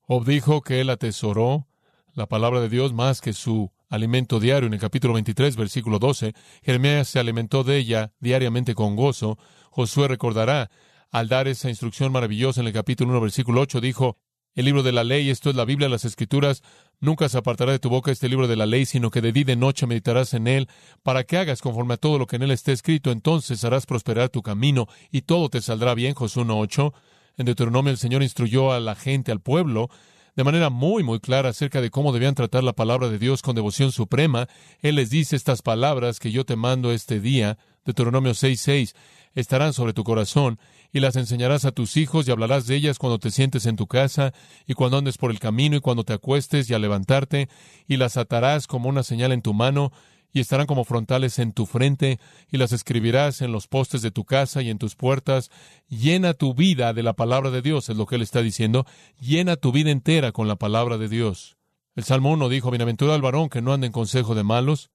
Job 0.00 0.24
dijo 0.24 0.62
que 0.62 0.80
él 0.80 0.90
atesoró 0.90 1.66
la 2.14 2.26
palabra 2.26 2.60
de 2.60 2.68
Dios 2.68 2.92
más 2.92 3.20
que 3.20 3.32
su 3.32 3.72
alimento 3.88 4.40
diario 4.40 4.66
en 4.66 4.74
el 4.74 4.80
capítulo 4.80 5.14
23, 5.14 5.56
versículo 5.56 5.98
12. 5.98 6.34
Jeremías 6.62 7.08
se 7.08 7.18
alimentó 7.18 7.64
de 7.64 7.76
ella 7.78 8.12
diariamente 8.20 8.74
con 8.74 8.96
gozo. 8.96 9.38
Josué 9.70 10.08
recordará, 10.08 10.70
al 11.16 11.28
dar 11.28 11.48
esa 11.48 11.70
instrucción 11.70 12.12
maravillosa 12.12 12.60
en 12.60 12.66
el 12.66 12.74
capítulo 12.74 13.12
1, 13.12 13.22
versículo 13.22 13.62
8, 13.62 13.80
dijo, 13.80 14.18
el 14.54 14.66
libro 14.66 14.82
de 14.82 14.92
la 14.92 15.02
ley, 15.02 15.30
esto 15.30 15.48
es 15.48 15.56
la 15.56 15.64
Biblia, 15.64 15.88
las 15.88 16.04
Escrituras, 16.04 16.62
nunca 17.00 17.30
se 17.30 17.38
apartará 17.38 17.72
de 17.72 17.78
tu 17.78 17.88
boca 17.88 18.12
este 18.12 18.28
libro 18.28 18.46
de 18.46 18.54
la 18.54 18.66
ley, 18.66 18.84
sino 18.84 19.10
que 19.10 19.22
de 19.22 19.32
día 19.32 19.40
y 19.40 19.44
de 19.44 19.56
noche 19.56 19.86
meditarás 19.86 20.34
en 20.34 20.46
él, 20.46 20.68
para 21.02 21.24
que 21.24 21.38
hagas 21.38 21.62
conforme 21.62 21.94
a 21.94 21.96
todo 21.96 22.18
lo 22.18 22.26
que 22.26 22.36
en 22.36 22.42
él 22.42 22.50
esté 22.50 22.72
escrito, 22.72 23.10
entonces 23.10 23.64
harás 23.64 23.86
prosperar 23.86 24.28
tu 24.28 24.42
camino 24.42 24.88
y 25.10 25.22
todo 25.22 25.48
te 25.48 25.62
saldrá 25.62 25.94
bien. 25.94 26.12
Josué 26.12 26.44
1.8. 26.44 26.92
En 27.38 27.46
Deuteronomio 27.46 27.92
el 27.92 27.98
Señor 27.98 28.22
instruyó 28.22 28.72
a 28.72 28.80
la 28.80 28.94
gente, 28.94 29.32
al 29.32 29.40
pueblo, 29.40 29.88
de 30.34 30.44
manera 30.44 30.68
muy, 30.68 31.02
muy 31.02 31.20
clara 31.20 31.48
acerca 31.48 31.80
de 31.80 31.88
cómo 31.88 32.12
debían 32.12 32.34
tratar 32.34 32.62
la 32.62 32.74
palabra 32.74 33.08
de 33.08 33.18
Dios 33.18 33.40
con 33.40 33.56
devoción 33.56 33.90
suprema. 33.90 34.48
Él 34.82 34.96
les 34.96 35.08
dice 35.08 35.34
estas 35.34 35.62
palabras 35.62 36.20
que 36.20 36.30
yo 36.30 36.44
te 36.44 36.56
mando 36.56 36.92
este 36.92 37.20
día, 37.20 37.56
Deuteronomio 37.86 38.32
6.6, 38.32 38.94
estarán 39.34 39.72
sobre 39.72 39.92
tu 39.92 40.04
corazón 40.04 40.58
y 40.92 41.00
las 41.00 41.16
enseñarás 41.16 41.64
a 41.64 41.72
tus 41.72 41.96
hijos 41.96 42.26
y 42.26 42.32
hablarás 42.32 42.66
de 42.66 42.74
ellas 42.74 42.98
cuando 42.98 43.18
te 43.18 43.30
sientes 43.30 43.64
en 43.64 43.76
tu 43.76 43.86
casa 43.86 44.34
y 44.66 44.74
cuando 44.74 44.98
andes 44.98 45.16
por 45.16 45.30
el 45.30 45.38
camino 45.38 45.76
y 45.76 45.80
cuando 45.80 46.04
te 46.04 46.12
acuestes 46.12 46.68
y 46.68 46.74
al 46.74 46.82
levantarte 46.82 47.48
y 47.86 47.96
las 47.96 48.16
atarás 48.16 48.66
como 48.66 48.88
una 48.88 49.02
señal 49.02 49.32
en 49.32 49.42
tu 49.42 49.54
mano 49.54 49.92
y 50.32 50.40
estarán 50.40 50.66
como 50.66 50.84
frontales 50.84 51.38
en 51.38 51.54
tu 51.54 51.64
frente, 51.64 52.20
y 52.50 52.58
las 52.58 52.72
escribirás 52.72 53.40
en 53.40 53.52
los 53.52 53.68
postes 53.68 54.02
de 54.02 54.10
tu 54.10 54.26
casa 54.26 54.60
y 54.60 54.68
en 54.68 54.76
tus 54.76 54.94
puertas. 54.94 55.50
Llena 55.88 56.34
tu 56.34 56.52
vida 56.52 56.92
de 56.92 57.02
la 57.02 57.14
palabra 57.14 57.50
de 57.50 57.62
Dios, 57.62 57.88
es 57.88 57.96
lo 57.96 58.04
que 58.04 58.16
él 58.16 58.22
está 58.22 58.42
diciendo. 58.42 58.84
Llena 59.18 59.56
tu 59.56 59.72
vida 59.72 59.90
entera 59.90 60.32
con 60.32 60.46
la 60.46 60.56
palabra 60.56 60.98
de 60.98 61.08
Dios. 61.08 61.56
El 61.94 62.04
Salmo 62.04 62.32
1 62.32 62.50
dijo, 62.50 62.70
Bienaventurado 62.70 63.16
el 63.16 63.22
varón 63.22 63.48
que 63.48 63.62
no 63.62 63.72
anda 63.72 63.86
en 63.86 63.94
consejo 63.94 64.34
de 64.34 64.42
malos, 64.42 64.90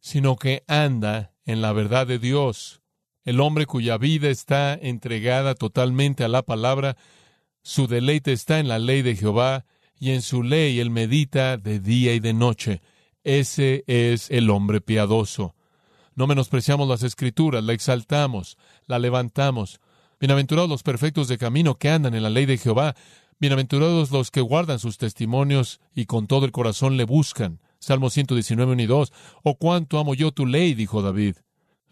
sino 0.00 0.34
que 0.34 0.64
anda 0.66 1.32
en 1.48 1.62
la 1.62 1.72
verdad 1.72 2.06
de 2.06 2.18
Dios. 2.18 2.82
El 3.24 3.40
hombre 3.40 3.64
cuya 3.64 3.96
vida 3.96 4.28
está 4.28 4.74
entregada 4.74 5.54
totalmente 5.54 6.22
a 6.22 6.28
la 6.28 6.42
palabra, 6.42 6.98
su 7.62 7.86
deleite 7.86 8.32
está 8.32 8.58
en 8.58 8.68
la 8.68 8.78
ley 8.78 9.00
de 9.00 9.16
Jehová, 9.16 9.64
y 9.98 10.10
en 10.10 10.20
su 10.20 10.42
ley 10.42 10.78
él 10.78 10.90
medita 10.90 11.56
de 11.56 11.80
día 11.80 12.12
y 12.12 12.20
de 12.20 12.34
noche. 12.34 12.82
Ese 13.24 13.82
es 13.86 14.30
el 14.30 14.50
hombre 14.50 14.82
piadoso. 14.82 15.54
No 16.14 16.26
menospreciamos 16.26 16.86
las 16.86 17.02
escrituras, 17.02 17.64
la 17.64 17.72
exaltamos, 17.72 18.58
la 18.86 18.98
levantamos. 18.98 19.80
Bienaventurados 20.20 20.68
los 20.68 20.82
perfectos 20.82 21.28
de 21.28 21.38
camino 21.38 21.76
que 21.76 21.88
andan 21.88 22.14
en 22.14 22.24
la 22.24 22.30
ley 22.30 22.44
de 22.44 22.58
Jehová. 22.58 22.94
Bienaventurados 23.40 24.10
los 24.10 24.30
que 24.30 24.42
guardan 24.42 24.78
sus 24.78 24.98
testimonios 24.98 25.80
y 25.94 26.04
con 26.04 26.26
todo 26.26 26.44
el 26.44 26.52
corazón 26.52 26.98
le 26.98 27.04
buscan. 27.04 27.60
Salmo 27.80 28.10
119, 28.10 28.72
1 28.72 28.82
y 28.82 28.86
2. 28.86 29.12
Oh, 29.44 29.56
cuánto 29.56 29.98
amo 29.98 30.14
yo 30.14 30.32
tu 30.32 30.46
ley, 30.46 30.74
dijo 30.74 31.02
David. 31.02 31.36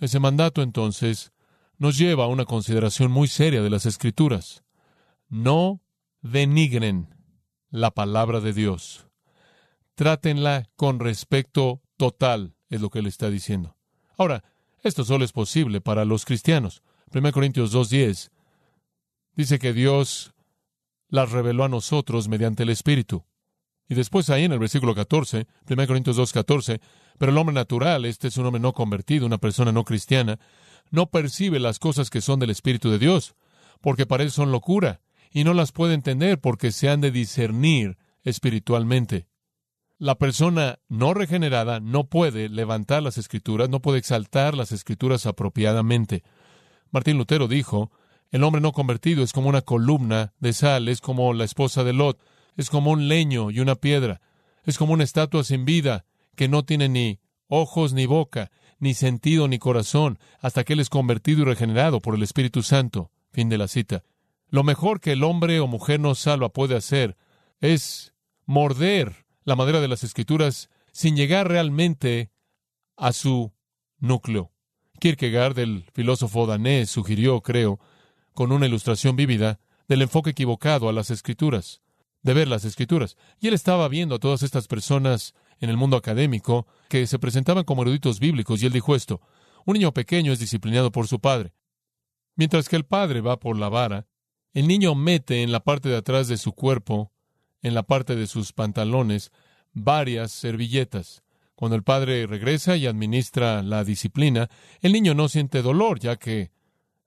Ese 0.00 0.19
mandato, 0.21 0.62
entonces, 0.62 1.33
nos 1.78 1.97
lleva 1.97 2.25
a 2.25 2.28
una 2.28 2.45
consideración 2.45 3.11
muy 3.11 3.28
seria 3.28 3.62
de 3.62 3.71
las 3.71 3.87
escrituras. 3.87 4.64
No 5.28 5.81
denigren 6.23 7.14
la 7.71 7.90
palabra 7.90 8.40
de 8.40 8.52
Dios. 8.52 9.07
Trátenla 9.95 10.69
con 10.76 11.00
respeto 11.00 11.83
total, 11.97 12.55
es 12.69 12.81
lo 12.81 12.90
que 12.90 12.99
él 12.99 13.07
está 13.07 13.31
diciendo. 13.31 13.76
Ahora, 14.19 14.45
esto 14.83 15.05
solo 15.05 15.25
es 15.25 15.33
posible 15.33 15.81
para 15.81 16.05
los 16.05 16.25
cristianos. 16.25 16.83
1 17.12 17.33
Corintios 17.33 17.75
2.10 17.75 18.31
dice 19.35 19.59
que 19.59 19.73
Dios 19.73 20.35
las 21.09 21.31
reveló 21.31 21.64
a 21.64 21.69
nosotros 21.69 22.28
mediante 22.28 22.64
el 22.64 22.71
Espíritu. 22.71 23.25
Y 23.88 23.95
después 23.95 24.31
ahí 24.31 24.45
en 24.45 24.52
el 24.52 24.59
versículo 24.59 24.95
14, 24.95 25.47
1 25.69 25.87
Corintios 25.87 26.19
2.14, 26.19 26.81
pero 27.19 27.33
el 27.33 27.38
hombre 27.38 27.55
natural, 27.55 28.05
este 28.05 28.28
es 28.28 28.37
un 28.37 28.47
hombre 28.47 28.61
no 28.61 28.73
convertido, 28.73 29.26
una 29.26 29.38
persona 29.38 29.73
no 29.73 29.85
cristiana, 29.85 30.38
no 30.90 31.07
percibe 31.07 31.61
las 31.61 31.78
cosas 31.78 32.11
que 32.11 32.21
son 32.21 32.40
del 32.40 32.50
Espíritu 32.50 32.90
de 32.90 32.99
Dios, 32.99 33.35
porque 33.81 34.07
para 34.07 34.23
él 34.23 34.31
son 34.31 34.50
locura, 34.50 35.00
y 35.31 35.45
no 35.45 35.55
las 35.55 35.73
puede 35.73 35.95
entender 35.95 36.40
porque 36.40 36.73
se 36.73 36.88
han 36.88 37.00
de 37.00 37.11
discernir 37.11 37.99
espiritualmente. 38.23 39.28
La 39.99 40.16
persona 40.16 40.78
no 40.88 41.14
regenerada 41.14 41.81
no 41.81 42.05
puede 42.05 42.49
levantar 42.49 43.02
las 43.02 43.19
escrituras, 43.19 43.69
no 43.69 43.81
puede 43.81 43.99
exaltar 43.99 44.55
las 44.55 44.73
escrituras 44.73 45.26
apropiadamente. 45.26 46.23
Martín 46.90 47.19
Lutero 47.19 47.49
dijo, 47.49 47.90
el 48.31 48.45
hombre 48.45 48.61
no 48.61 48.73
convertido 48.73 49.23
es 49.23 49.33
como 49.33 49.49
una 49.49 49.62
columna 49.62 50.35
de 50.38 50.52
sal, 50.52 50.88
es 50.88 51.00
como 51.00 51.33
la 51.33 51.45
esposa 51.45 51.85
de 51.85 51.93
Lot, 51.93 52.21
es 52.57 52.71
como 52.71 52.91
un 52.91 53.09
leño 53.09 53.51
y 53.51 53.61
una 53.61 53.75
piedra, 53.75 54.21
es 54.65 54.79
como 54.79 54.93
una 54.93 55.05
estatua 55.05 55.45
sin 55.45 55.65
vida, 55.65 56.05
que 56.35 56.49
no 56.49 56.65
tiene 56.65 56.89
ni 56.89 57.21
ojos 57.49 57.93
ni 57.93 58.07
boca, 58.07 58.51
ni 58.79 58.95
sentido 58.95 59.49
ni 59.49 59.59
corazón, 59.59 60.19
hasta 60.41 60.65
que 60.65 60.75
él 60.75 60.81
es 60.81 60.91
convertido 60.91 61.43
y 61.43 61.45
regenerado 61.45 62.01
por 62.01 62.15
el 62.15 62.23
Espíritu 62.23 62.63
Santo. 62.63 63.11
Fin 63.33 63.49
de 63.49 63.59
la 63.59 63.69
cita. 63.69 64.03
Lo 64.49 64.63
mejor 64.63 65.01
que 65.01 65.13
el 65.13 65.25
hombre 65.25 65.61
o 65.61 65.67
mujer 65.67 66.01
no 66.01 66.15
salva 66.15 66.49
puede 66.51 66.77
hacer 66.77 67.17
es 67.61 68.15
morder 68.45 69.27
la 69.45 69.57
madera 69.57 69.81
de 69.81 69.89
las 69.89 70.05
escrituras 70.05 70.71
sin 70.93 71.17
llegar 71.17 71.49
realmente 71.49 72.31
a 72.97 73.13
su 73.13 73.53
núcleo. 73.99 74.53
Kierkegaard, 74.99 75.59
el 75.59 75.85
filósofo 75.93 76.47
danés, 76.47 76.91
sugirió, 76.91 77.41
creo, 77.43 77.79
con 78.33 78.53
una 78.53 78.67
ilustración 78.67 79.17
vívida, 79.17 79.61
del 79.89 80.03
enfoque 80.03 80.31
equivocado 80.31 80.89
a 80.89 80.93
las 80.93 81.11
escrituras, 81.11 81.81
de 82.26 82.35
ver 82.35 82.49
las 82.49 82.64
escrituras. 82.64 83.16
Y 83.38 83.47
él 83.47 83.54
estaba 83.54 83.87
viendo 83.87 84.16
a 84.16 84.18
todas 84.18 84.42
estas 84.42 84.66
personas 84.66 85.33
en 85.61 85.71
el 85.71 85.76
mundo 85.76 85.97
académico 85.97 86.66
que 86.88 87.06
se 87.06 87.21
presentaban 87.21 87.62
como 87.62 87.83
eruditos 87.83 88.18
bíblicos, 88.18 88.61
y 88.61 88.66
él 88.66 88.73
dijo 88.73 88.97
esto, 88.97 89.21
un 89.64 89.75
niño 89.75 89.92
pequeño 89.92 90.33
es 90.33 90.40
disciplinado 90.40 90.90
por 90.90 91.06
su 91.06 91.21
padre. 91.21 91.54
Mientras 92.35 92.68
que 92.68 92.75
el 92.75 92.85
padre 92.85 93.21
va 93.21 93.38
por 93.38 93.56
la 93.56 93.68
vara, 93.68 94.09
el 94.54 94.66
niño 94.66 94.97
mete 94.97 95.45
en 95.45 95.52
la 95.52 95.61
parte 95.61 95.88
de 95.88 95.99
atrás 95.99 96.26
de 96.26 96.37
su 96.37 96.52
cuerpo, 96.52 97.12
en 97.62 97.75
la 97.75 97.85
parte 97.85 98.16
de 98.16 98.26
sus 98.26 98.52
pantalones, 98.52 99.30
varias 99.73 100.33
servilletas. 100.33 101.23
Cuando 101.54 101.76
el 101.76 101.85
padre 101.85 102.26
regresa 102.26 102.76
y 102.76 102.87
administra 102.87 103.62
la 103.62 103.85
disciplina, 103.85 104.50
el 104.80 104.92
niño 104.92 105.14
no 105.14 105.28
siente 105.28 105.62
dolor, 105.62 106.00
ya 106.00 106.16
que 106.16 106.50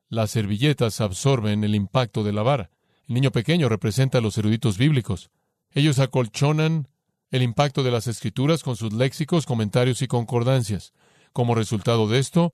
las 0.08 0.32
servilletas 0.32 1.02
absorben 1.02 1.66
el 1.66 1.76
impacto 1.76 2.24
de 2.24 2.32
la 2.32 2.42
vara. 2.42 2.70
El 3.10 3.16
niño 3.16 3.32
pequeño 3.32 3.70
representa 3.70 4.20
a 4.20 4.22
los 4.22 4.38
eruditos 4.38 4.78
bíblicos. 4.78 5.32
Ellos 5.72 5.98
acolchonan 5.98 6.88
el 7.32 7.42
impacto 7.42 7.82
de 7.82 7.90
las 7.90 8.06
escrituras 8.06 8.62
con 8.62 8.76
sus 8.76 8.94
léxicos, 8.94 9.48
comentarios 9.48 10.04
y 10.04 10.08
concordancias. 10.08 10.94
Como 11.34 11.56
resultado 11.56 12.08
de 12.08 12.20
esto, 12.20 12.54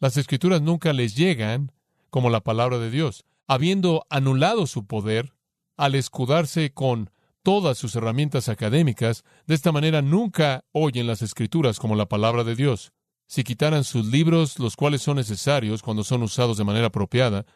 las 0.00 0.16
escrituras 0.16 0.60
nunca 0.60 0.92
les 0.92 1.14
llegan 1.14 1.70
como 2.10 2.30
la 2.30 2.40
palabra 2.40 2.78
de 2.78 2.90
Dios, 2.90 3.24
habiendo 3.46 4.04
anulado 4.10 4.66
su 4.66 4.86
poder 4.86 5.34
al 5.76 5.94
escudarse 5.94 6.72
con 6.72 7.10
todas 7.44 7.78
sus 7.78 7.94
herramientas 7.94 8.48
académicas, 8.48 9.22
de 9.46 9.54
esta 9.54 9.70
manera 9.70 10.02
nunca 10.02 10.64
oyen 10.72 11.06
las 11.06 11.22
escrituras 11.22 11.78
como 11.78 11.94
la 11.94 12.06
palabra 12.06 12.42
de 12.42 12.56
Dios. 12.56 12.92
Si 13.28 13.44
quitaran 13.44 13.84
sus 13.84 14.06
libros, 14.06 14.58
los 14.58 14.74
cuales 14.74 15.00
son 15.00 15.18
necesarios 15.18 15.80
cuando 15.80 16.02
son 16.02 16.24
usados 16.24 16.56
de 16.56 16.64
manera 16.64 16.88
apropiada, 16.88 17.46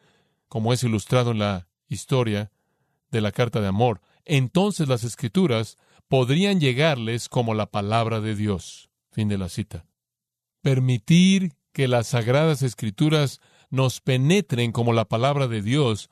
como 0.46 0.72
es 0.72 0.84
ilustrado 0.84 1.32
en 1.32 1.40
la 1.40 1.66
historia 1.88 2.50
de 3.10 3.20
la 3.20 3.32
carta 3.32 3.60
de 3.60 3.68
amor, 3.68 4.00
entonces 4.24 4.88
las 4.88 5.04
escrituras 5.04 5.78
podrían 6.08 6.60
llegarles 6.60 7.28
como 7.28 7.54
la 7.54 7.66
palabra 7.66 8.20
de 8.20 8.34
Dios. 8.34 8.90
Fin 9.10 9.28
de 9.28 9.38
la 9.38 9.48
cita. 9.48 9.86
Permitir 10.62 11.52
que 11.72 11.88
las 11.88 12.08
sagradas 12.08 12.62
escrituras 12.62 13.40
nos 13.70 14.00
penetren 14.00 14.72
como 14.72 14.92
la 14.92 15.06
palabra 15.06 15.48
de 15.48 15.62
Dios 15.62 16.10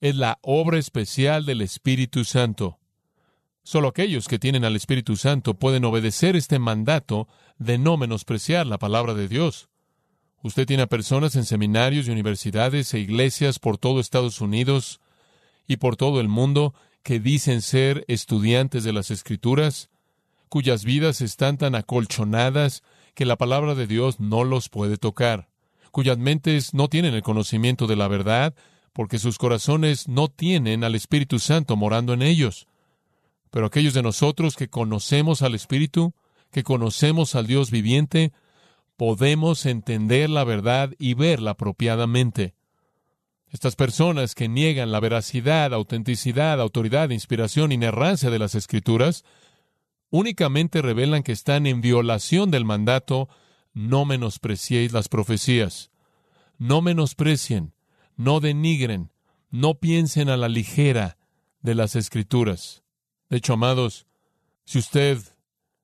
es 0.00 0.16
la 0.16 0.38
obra 0.42 0.78
especial 0.78 1.44
del 1.44 1.60
Espíritu 1.60 2.24
Santo. 2.24 2.78
Solo 3.62 3.88
aquellos 3.88 4.26
que 4.26 4.38
tienen 4.38 4.64
al 4.64 4.76
Espíritu 4.76 5.16
Santo 5.16 5.54
pueden 5.54 5.84
obedecer 5.84 6.34
este 6.34 6.58
mandato 6.58 7.28
de 7.58 7.78
no 7.78 7.96
menospreciar 7.96 8.66
la 8.66 8.78
palabra 8.78 9.14
de 9.14 9.28
Dios. 9.28 9.68
Usted 10.42 10.66
tiene 10.66 10.84
a 10.84 10.88
personas 10.88 11.36
en 11.36 11.44
seminarios 11.44 12.08
y 12.08 12.10
universidades 12.10 12.94
e 12.94 13.00
iglesias 13.00 13.58
por 13.58 13.76
todo 13.76 14.00
Estados 14.00 14.40
Unidos 14.40 14.99
y 15.70 15.76
por 15.76 15.94
todo 15.94 16.20
el 16.20 16.26
mundo 16.26 16.74
que 17.04 17.20
dicen 17.20 17.62
ser 17.62 18.04
estudiantes 18.08 18.82
de 18.82 18.92
las 18.92 19.12
Escrituras, 19.12 19.88
cuyas 20.48 20.84
vidas 20.84 21.20
están 21.20 21.58
tan 21.58 21.76
acolchonadas 21.76 22.82
que 23.14 23.24
la 23.24 23.36
palabra 23.36 23.76
de 23.76 23.86
Dios 23.86 24.18
no 24.18 24.42
los 24.42 24.68
puede 24.68 24.96
tocar, 24.96 25.48
cuyas 25.92 26.18
mentes 26.18 26.74
no 26.74 26.88
tienen 26.88 27.14
el 27.14 27.22
conocimiento 27.22 27.86
de 27.86 27.94
la 27.94 28.08
verdad, 28.08 28.52
porque 28.92 29.20
sus 29.20 29.38
corazones 29.38 30.08
no 30.08 30.26
tienen 30.26 30.82
al 30.82 30.96
Espíritu 30.96 31.38
Santo 31.38 31.76
morando 31.76 32.14
en 32.14 32.22
ellos. 32.22 32.66
Pero 33.52 33.66
aquellos 33.66 33.94
de 33.94 34.02
nosotros 34.02 34.56
que 34.56 34.66
conocemos 34.66 35.40
al 35.40 35.54
Espíritu, 35.54 36.14
que 36.50 36.64
conocemos 36.64 37.36
al 37.36 37.46
Dios 37.46 37.70
viviente, 37.70 38.32
podemos 38.96 39.66
entender 39.66 40.30
la 40.30 40.42
verdad 40.42 40.90
y 40.98 41.14
verla 41.14 41.52
apropiadamente. 41.52 42.54
Estas 43.50 43.74
personas 43.74 44.36
que 44.36 44.48
niegan 44.48 44.92
la 44.92 45.00
veracidad, 45.00 45.74
autenticidad, 45.74 46.60
autoridad, 46.60 47.10
inspiración, 47.10 47.72
inerrancia 47.72 48.30
de 48.30 48.38
las 48.38 48.54
Escrituras, 48.54 49.24
únicamente 50.08 50.82
revelan 50.82 51.24
que 51.24 51.32
están 51.32 51.66
en 51.66 51.80
violación 51.80 52.52
del 52.52 52.64
mandato, 52.64 53.28
no 53.72 54.04
menospreciéis 54.04 54.92
las 54.92 55.08
profecías. 55.08 55.90
No 56.58 56.80
menosprecien, 56.80 57.74
no 58.16 58.38
denigren, 58.38 59.12
no 59.50 59.74
piensen 59.74 60.28
a 60.28 60.36
la 60.36 60.48
ligera 60.48 61.16
de 61.60 61.74
las 61.74 61.96
Escrituras. 61.96 62.84
De 63.30 63.38
hecho, 63.38 63.54
amados, 63.54 64.06
si 64.64 64.78
usted 64.78 65.18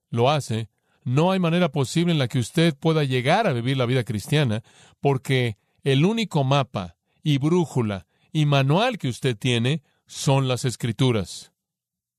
lo 0.09 0.29
hace, 0.29 0.69
no 1.03 1.31
hay 1.31 1.39
manera 1.39 1.69
posible 1.69 2.13
en 2.13 2.19
la 2.19 2.29
que 2.29 2.39
usted 2.39 2.75
pueda 2.77 3.03
llegar 3.03 3.45
a 3.45 3.53
vivir 3.53 3.75
la 3.75 3.85
vida 3.85 4.05
cristiana, 4.05 4.63
porque 5.01 5.57
el 5.83 6.05
único 6.05 6.45
mapa 6.45 6.96
y 7.27 7.39
brújula 7.39 8.07
y 8.31 8.45
manual 8.45 8.97
que 8.97 9.09
usted 9.09 9.35
tiene 9.37 9.83
son 10.05 10.47
las 10.47 10.63
escrituras. 10.63 11.51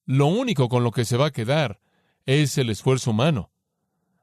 Lo 0.04 0.26
único 0.26 0.68
con 0.68 0.84
lo 0.84 0.90
que 0.90 1.06
se 1.06 1.16
va 1.16 1.28
a 1.28 1.30
quedar 1.30 1.80
es 2.26 2.58
el 2.58 2.68
esfuerzo 2.68 3.12
humano. 3.12 3.50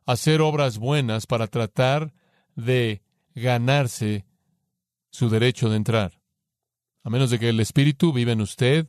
Hacer 0.05 0.41
obras 0.41 0.77
buenas 0.77 1.25
para 1.25 1.47
tratar 1.47 2.13
de 2.55 3.01
ganarse 3.33 4.27
su 5.09 5.27
derecho 5.27 5.71
de 5.71 5.77
entrar. 5.77 6.21
A 7.01 7.09
menos 7.09 7.31
de 7.31 7.39
que 7.39 7.49
el 7.49 7.59
Espíritu 7.61 8.13
vive 8.13 8.33
en 8.33 8.41
usted, 8.41 8.87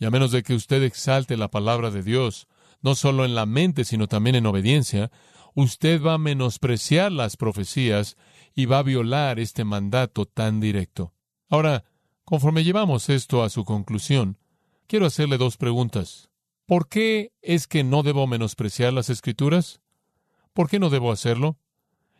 y 0.00 0.06
a 0.06 0.10
menos 0.10 0.32
de 0.32 0.42
que 0.42 0.54
usted 0.54 0.82
exalte 0.82 1.36
la 1.36 1.52
palabra 1.52 1.92
de 1.92 2.02
Dios, 2.02 2.48
no 2.82 2.96
solo 2.96 3.24
en 3.24 3.36
la 3.36 3.46
mente, 3.46 3.84
sino 3.84 4.08
también 4.08 4.34
en 4.34 4.46
obediencia, 4.46 5.12
usted 5.54 6.02
va 6.02 6.14
a 6.14 6.18
menospreciar 6.18 7.12
las 7.12 7.36
profecías 7.36 8.16
y 8.56 8.66
va 8.66 8.80
a 8.80 8.82
violar 8.82 9.38
este 9.38 9.62
mandato 9.62 10.26
tan 10.26 10.58
directo. 10.58 11.14
Ahora, 11.48 11.84
conforme 12.24 12.64
llevamos 12.64 13.08
esto 13.08 13.42
a 13.42 13.48
su 13.48 13.64
conclusión, 13.64 14.38
quiero 14.86 15.06
hacerle 15.06 15.38
dos 15.38 15.56
preguntas. 15.56 16.28
¿Por 16.66 16.88
qué 16.88 17.32
es 17.40 17.66
que 17.66 17.84
no 17.84 18.02
debo 18.02 18.26
menospreciar 18.26 18.92
las 18.92 19.08
escrituras? 19.08 19.80
¿Por 20.52 20.68
qué 20.68 20.78
no 20.78 20.90
debo 20.90 21.10
hacerlo? 21.10 21.56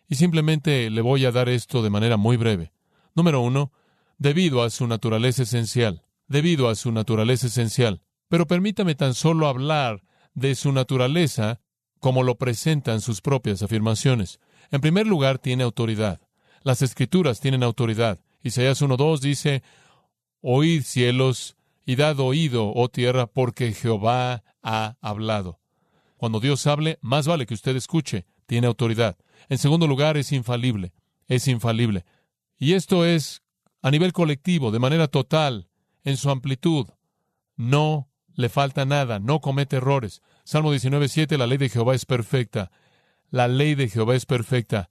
Y 0.09 0.15
simplemente 0.15 0.89
le 0.89 1.03
voy 1.03 1.27
a 1.27 1.33
dar 1.33 1.51
esto 1.51 1.83
de 1.83 1.91
manera 1.91 2.17
muy 2.17 2.39
breve. 2.39 2.73
Número 3.15 3.41
uno, 3.41 3.73
debido 4.17 4.63
a 4.63 4.71
su 4.71 4.87
naturaleza 4.87 5.43
esencial. 5.43 6.03
Debido 6.29 6.71
a 6.71 6.75
su 6.75 6.91
naturaleza 6.93 7.49
esencial. 7.49 8.01
Pero 8.29 8.47
permítame 8.47 8.95
tan 8.95 9.13
solo 9.13 9.47
hablar 9.49 10.03
de 10.35 10.55
su 10.55 10.73
naturaleza 10.73 11.61
como 12.01 12.23
lo 12.23 12.37
presentan 12.37 13.03
sus 13.03 13.21
propias 13.21 13.63
afirmaciones. 13.63 14.41
En 14.71 14.81
primer 14.81 15.07
lugar, 15.07 15.39
tiene 15.39 15.65
autoridad. 15.65 16.21
Las 16.63 16.81
escrituras 16.81 17.41
tienen 17.41 17.63
autoridad. 17.63 18.21
Isaías 18.43 18.81
1.2 18.83 19.21
dice, 19.21 19.63
Oíd 20.41 20.83
cielos 20.83 21.57
y 21.85 21.97
dad 21.97 22.21
oído, 22.21 22.73
oh 22.75 22.89
tierra, 22.89 23.27
porque 23.27 23.73
Jehová 23.73 24.45
ha 24.63 24.97
hablado. 25.01 25.59
Cuando 26.17 26.41
Dios 26.41 26.67
hable, 26.67 26.99
más 27.01 27.27
vale 27.27 27.47
que 27.47 27.55
usted 27.55 27.77
escuche, 27.77 28.27
tiene 28.47 28.67
autoridad. 28.67 29.17
En 29.49 29.59
segundo 29.59 29.87
lugar, 29.87 30.17
es 30.17 30.33
infalible, 30.33 30.93
es 31.27 31.49
infalible. 31.49 32.05
Y 32.59 32.75
esto 32.75 33.05
es 33.05 33.43
a 33.83 33.91
nivel 33.91 34.13
colectivo, 34.13 34.71
de 34.71 34.79
manera 34.79 35.09
total, 35.09 35.69
en 36.05 36.17
su 36.17 36.31
amplitud. 36.31 36.89
No 37.57 38.09
le 38.35 38.49
falta 38.49 38.85
nada, 38.85 39.19
no 39.19 39.41
comete 39.41 39.77
errores. 39.77 40.23
Salmo 40.45 40.73
19.7, 40.73 41.37
la 41.37 41.47
ley 41.47 41.59
de 41.59 41.69
Jehová 41.69 41.95
es 41.95 42.07
perfecta. 42.07 42.71
La 43.31 43.49
ley 43.49 43.75
de 43.75 43.89
Jehová 43.89 44.15
es 44.15 44.27
perfecta. 44.27 44.91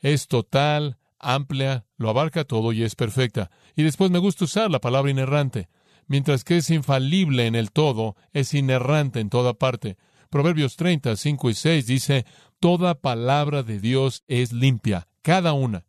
Es 0.00 0.28
total, 0.28 0.98
amplia, 1.18 1.84
lo 1.96 2.10
abarca 2.10 2.44
todo 2.44 2.72
y 2.72 2.82
es 2.82 2.94
perfecta. 2.94 3.50
Y 3.76 3.82
después 3.82 4.10
me 4.10 4.18
gusta 4.18 4.44
usar 4.44 4.70
la 4.70 4.80
palabra 4.80 5.10
inerrante. 5.10 5.68
Mientras 6.06 6.44
que 6.44 6.58
es 6.58 6.70
infalible 6.70 7.46
en 7.46 7.54
el 7.54 7.70
todo, 7.70 8.16
es 8.32 8.54
inerrante 8.54 9.20
en 9.20 9.28
toda 9.28 9.54
parte. 9.54 9.96
Proverbios 10.30 10.76
30, 10.76 11.16
5 11.16 11.50
y 11.50 11.54
6 11.54 11.86
dice, 11.86 12.26
Toda 12.60 12.94
palabra 12.96 13.62
de 13.62 13.78
Dios 13.78 14.24
es 14.26 14.52
limpia, 14.52 15.06
cada 15.22 15.52
una, 15.52 15.84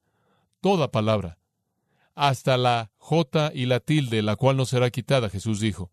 toda 0.61 0.91
palabra, 0.91 1.39
hasta 2.15 2.57
la 2.57 2.91
J 2.97 3.51
y 3.55 3.65
la 3.65 3.79
tilde, 3.79 4.21
la 4.21 4.35
cual 4.35 4.57
no 4.57 4.65
será 4.65 4.91
quitada, 4.91 5.29
Jesús 5.29 5.59
dijo. 5.59 5.91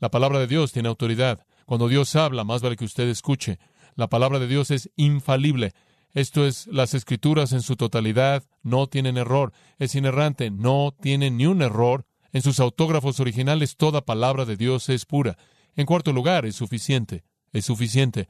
La 0.00 0.10
palabra 0.10 0.38
de 0.38 0.46
Dios 0.46 0.72
tiene 0.72 0.88
autoridad. 0.88 1.46
Cuando 1.66 1.88
Dios 1.88 2.16
habla, 2.16 2.42
más 2.44 2.62
vale 2.62 2.76
que 2.76 2.84
usted 2.84 3.08
escuche. 3.08 3.58
La 3.94 4.08
palabra 4.08 4.38
de 4.38 4.48
Dios 4.48 4.70
es 4.70 4.90
infalible. 4.96 5.72
Esto 6.12 6.46
es, 6.46 6.66
las 6.66 6.94
escrituras 6.94 7.52
en 7.52 7.62
su 7.62 7.76
totalidad 7.76 8.42
no 8.62 8.86
tienen 8.88 9.16
error. 9.16 9.52
Es 9.78 9.94
inerrante, 9.94 10.50
no 10.50 10.94
tiene 11.00 11.30
ni 11.30 11.46
un 11.46 11.62
error. 11.62 12.04
En 12.32 12.42
sus 12.42 12.60
autógrafos 12.60 13.20
originales 13.20 13.76
toda 13.76 14.04
palabra 14.04 14.44
de 14.44 14.56
Dios 14.56 14.88
es 14.88 15.06
pura. 15.06 15.38
En 15.76 15.86
cuarto 15.86 16.12
lugar, 16.12 16.46
es 16.46 16.56
suficiente. 16.56 17.24
Es 17.52 17.66
suficiente. 17.66 18.28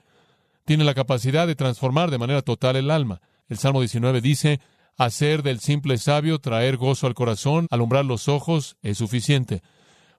Tiene 0.65 0.85
la 0.85 0.95
capacidad 0.95 1.47
de 1.47 1.57
transformar 1.57 2.11
de 2.11 2.19
manera 2.19 2.43
total 2.43 2.77
el 2.77 2.91
alma. 2.91 3.21
El 3.49 3.59
Salmo 3.59 3.81
19 3.81 4.21
dice, 4.21 4.61
hacer 4.97 5.43
del 5.43 5.61
simple 5.61 5.97
sabio 5.99 6.39
traer 6.39 6.77
gozo 6.77 7.07
al 7.07 7.15
corazón, 7.15 7.67
alumbrar 7.71 8.05
los 8.05 8.29
ojos, 8.29 8.77
es 8.83 8.99
suficiente. 8.99 9.63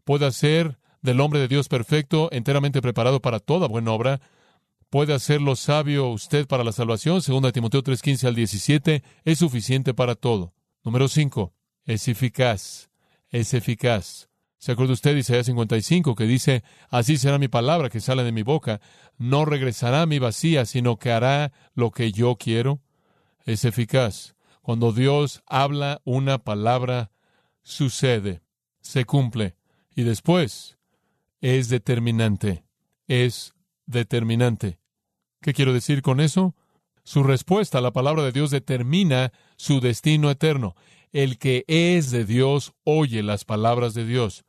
Puede 0.04 0.26
hacer 0.26 0.80
del 1.02 1.20
hombre 1.20 1.40
de 1.40 1.48
Dios 1.48 1.68
perfecto, 1.68 2.30
enteramente 2.32 2.82
preparado 2.82 3.22
para 3.22 3.40
toda 3.40 3.68
buena 3.68 3.92
obra, 3.92 4.22
puede 4.92 5.14
hacerlo 5.14 5.56
sabio 5.56 6.10
usted 6.10 6.46
para 6.46 6.66
la 6.66 6.74
salvación, 6.74 7.22
2 7.26 7.54
Timoteo 7.54 7.82
3:15 7.82 8.28
al 8.28 8.36
17, 8.36 9.02
es 9.24 9.40
suficiente 9.40 9.94
para 9.94 10.16
todo. 10.16 10.54
Número 10.84 11.08
5, 11.08 11.54
es 11.86 12.10
eficaz, 12.10 12.92
es 13.30 13.54
eficaz. 13.54 14.28
¿Se 14.58 14.74
acuerda 14.74 14.94
usted 14.94 15.14
de 15.14 15.22
Isaías 15.22 15.46
55 15.46 16.14
que 16.14 16.26
dice, 16.26 16.64
así 16.90 17.18
será 17.18 17.40
mi 17.40 17.48
palabra 17.48 17.90
que 17.90 18.02
sale 18.02 18.24
de 18.24 18.34
mi 18.34 18.44
boca, 18.44 18.82
no 19.18 19.46
regresará 19.46 20.02
a 20.02 20.06
mi 20.06 20.20
vacía, 20.20 20.66
sino 20.66 21.00
que 21.00 21.12
hará 21.12 21.54
lo 21.74 21.92
que 21.92 22.12
yo 22.12 22.36
quiero? 22.36 22.82
Es 23.46 23.64
eficaz. 23.64 24.36
Cuando 24.62 24.92
Dios 24.92 25.42
habla 25.48 26.02
una 26.04 26.38
palabra, 26.38 27.12
sucede, 27.64 28.42
se 28.82 29.06
cumple. 29.06 29.56
Y 29.96 30.04
después, 30.04 30.78
es 31.40 31.70
determinante, 31.70 32.66
es 33.08 33.54
determinante. 33.86 34.81
¿Qué 35.42 35.54
quiero 35.54 35.74
decir 35.74 36.02
con 36.02 36.20
eso? 36.20 36.56
Su 37.04 37.24
respuesta 37.24 37.80
a 37.80 37.82
la 37.82 37.92
palabra 37.92 38.24
de 38.24 38.32
Dios 38.32 38.52
determina 38.52 39.34
su 39.58 39.80
destino 39.80 40.30
eterno. 40.30 40.76
El 41.12 41.40
que 41.40 41.66
es 41.68 42.12
de 42.12 42.26
Dios 42.26 42.74
oye 42.84 43.24
las 43.24 43.44
palabras 43.44 43.94
de 43.94 44.06
Dios. 44.06 44.46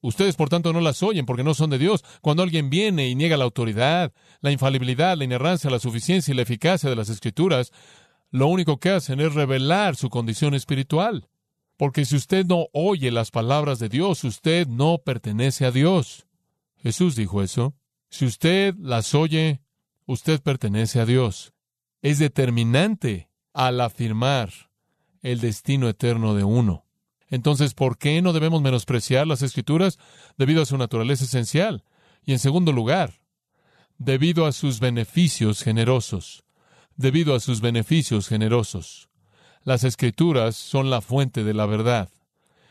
Ustedes, 0.00 0.36
por 0.36 0.48
tanto, 0.48 0.72
no 0.72 0.80
las 0.80 1.02
oyen 1.02 1.26
porque 1.26 1.44
no 1.44 1.52
son 1.52 1.68
de 1.68 1.78
Dios. 1.78 2.04
Cuando 2.22 2.42
alguien 2.42 2.70
viene 2.70 3.08
y 3.08 3.14
niega 3.14 3.36
la 3.36 3.44
autoridad, 3.44 4.12
la 4.40 4.52
infalibilidad, 4.52 5.16
la 5.16 5.24
inerrancia, 5.24 5.70
la 5.70 5.78
suficiencia 5.78 6.32
y 6.32 6.36
la 6.36 6.42
eficacia 6.42 6.88
de 6.88 6.96
las 6.96 7.08
Escrituras, 7.08 7.72
lo 8.30 8.46
único 8.48 8.78
que 8.78 8.90
hacen 8.90 9.20
es 9.20 9.34
revelar 9.34 9.96
su 9.96 10.08
condición 10.08 10.54
espiritual. 10.54 11.28
Porque 11.76 12.04
si 12.04 12.16
usted 12.16 12.46
no 12.46 12.68
oye 12.72 13.10
las 13.10 13.30
palabras 13.30 13.78
de 13.78 13.88
Dios, 13.88 14.24
usted 14.24 14.66
no 14.66 14.98
pertenece 14.98 15.66
a 15.66 15.70
Dios. 15.70 16.26
Jesús 16.78 17.16
dijo 17.16 17.42
eso. 17.42 17.74
Si 18.08 18.24
usted 18.24 18.74
las 18.78 19.14
oye, 19.14 19.60
usted 20.06 20.40
pertenece 20.40 21.00
a 21.00 21.06
Dios. 21.06 21.52
Es 22.02 22.18
determinante 22.18 23.28
al 23.52 23.80
afirmar 23.80 24.50
el 25.22 25.40
destino 25.40 25.88
eterno 25.88 26.34
de 26.34 26.44
uno. 26.44 26.86
Entonces, 27.28 27.74
¿por 27.74 27.98
qué 27.98 28.22
no 28.22 28.32
debemos 28.32 28.62
menospreciar 28.62 29.26
las 29.26 29.42
escrituras? 29.42 29.98
Debido 30.36 30.62
a 30.62 30.66
su 30.66 30.78
naturaleza 30.78 31.24
esencial. 31.24 31.84
Y 32.24 32.32
en 32.32 32.38
segundo 32.38 32.72
lugar, 32.72 33.20
debido 33.98 34.46
a 34.46 34.52
sus 34.52 34.80
beneficios 34.80 35.62
generosos. 35.62 36.44
Debido 36.94 37.34
a 37.34 37.40
sus 37.40 37.60
beneficios 37.60 38.28
generosos. 38.28 39.08
Las 39.62 39.84
escrituras 39.84 40.54
son 40.54 40.90
la 40.90 41.00
fuente 41.00 41.42
de 41.42 41.54
la 41.54 41.66
verdad. 41.66 42.08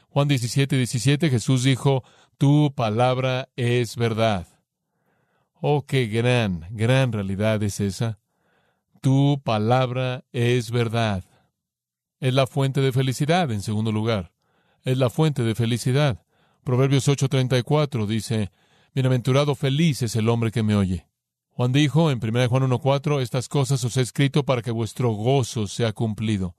Juan 0.10 0.30
17, 0.30 0.77
17, 0.77 1.30
Jesús 1.30 1.63
dijo, 1.63 2.04
Tu 2.38 2.74
palabra 2.74 3.50
es 3.58 3.98
verdad. 3.98 4.48
Oh, 5.62 5.86
qué 5.86 6.08
gran, 6.08 6.68
gran 6.72 7.12
realidad 7.12 7.62
es 7.64 7.80
esa. 7.80 8.20
Tu 9.02 9.42
palabra 9.44 10.26
es 10.32 10.72
verdad. 10.72 11.24
Es 12.20 12.34
la 12.34 12.48
fuente 12.48 12.82
de 12.82 12.92
felicidad, 12.92 13.52
en 13.52 13.62
segundo 13.62 13.92
lugar. 13.92 14.34
Es 14.84 14.98
la 14.98 15.10
fuente 15.10 15.44
de 15.44 15.56
felicidad. 15.56 16.26
Proverbios 16.63 17.08
8:34 17.08 18.06
dice, 18.08 18.52
Bienaventurado 18.94 19.56
feliz 19.56 20.02
es 20.02 20.15
el 20.15 20.30
hombre 20.30 20.52
que 20.52 20.63
me 20.63 20.76
oye. 20.76 21.08
Juan 21.50 21.72
dijo 21.72 22.12
en 22.12 22.20
1 22.22 22.50
Juan 22.50 22.63
1:4, 22.63 23.22
Estas 23.22 23.48
cosas 23.48 23.84
os 23.84 23.96
he 23.98 24.02
escrito 24.02 24.44
para 24.44 24.62
que 24.62 24.72
vuestro 24.72 25.12
gozo 25.12 25.68
sea 25.68 25.94
cumplido. 25.94 26.56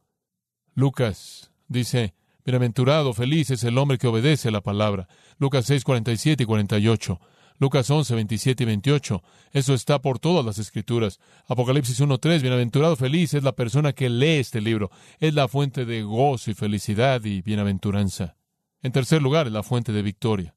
Lucas 0.75 1.51
dice, 1.69 2.15
Bienaventurado, 2.45 3.13
feliz 3.13 3.51
es 3.51 3.65
el 3.65 3.77
hombre 3.77 3.99
que 3.99 4.07
obedece 4.07 4.51
la 4.51 4.61
palabra. 4.61 5.09
Lucas 5.39 5.67
6, 5.67 5.83
47 5.83 6.45
y 6.45 6.47
48. 6.47 7.21
Lucas 7.59 7.89
11, 7.89 8.15
27 8.15 8.63
y 8.63 8.67
28. 8.67 9.23
Eso 9.53 9.75
está 9.75 10.01
por 10.01 10.19
todas 10.19 10.45
las 10.45 10.59
escrituras. 10.59 11.21
Apocalipsis 11.47 12.01
1, 12.01 12.19
3. 12.19 12.43
Bienaventurado, 12.43 12.97
feliz 12.97 13.35
es 13.35 13.43
la 13.43 13.53
persona 13.53 13.93
que 13.93 14.11
lee 14.11 14.39
este 14.39 14.61
libro. 14.61 14.91
Es 15.19 15.35
la 15.35 15.49
fuente 15.49 15.85
de 15.85 16.03
gozo 16.03 16.51
y 16.51 16.55
felicidad 16.55 17.25
y 17.25 17.43
bienaventuranza. 17.43 18.37
En 18.83 18.93
tercer 18.93 19.23
lugar, 19.23 19.47
es 19.47 19.53
la 19.53 19.63
fuente 19.63 19.93
de 19.93 20.03
victoria. 20.03 20.55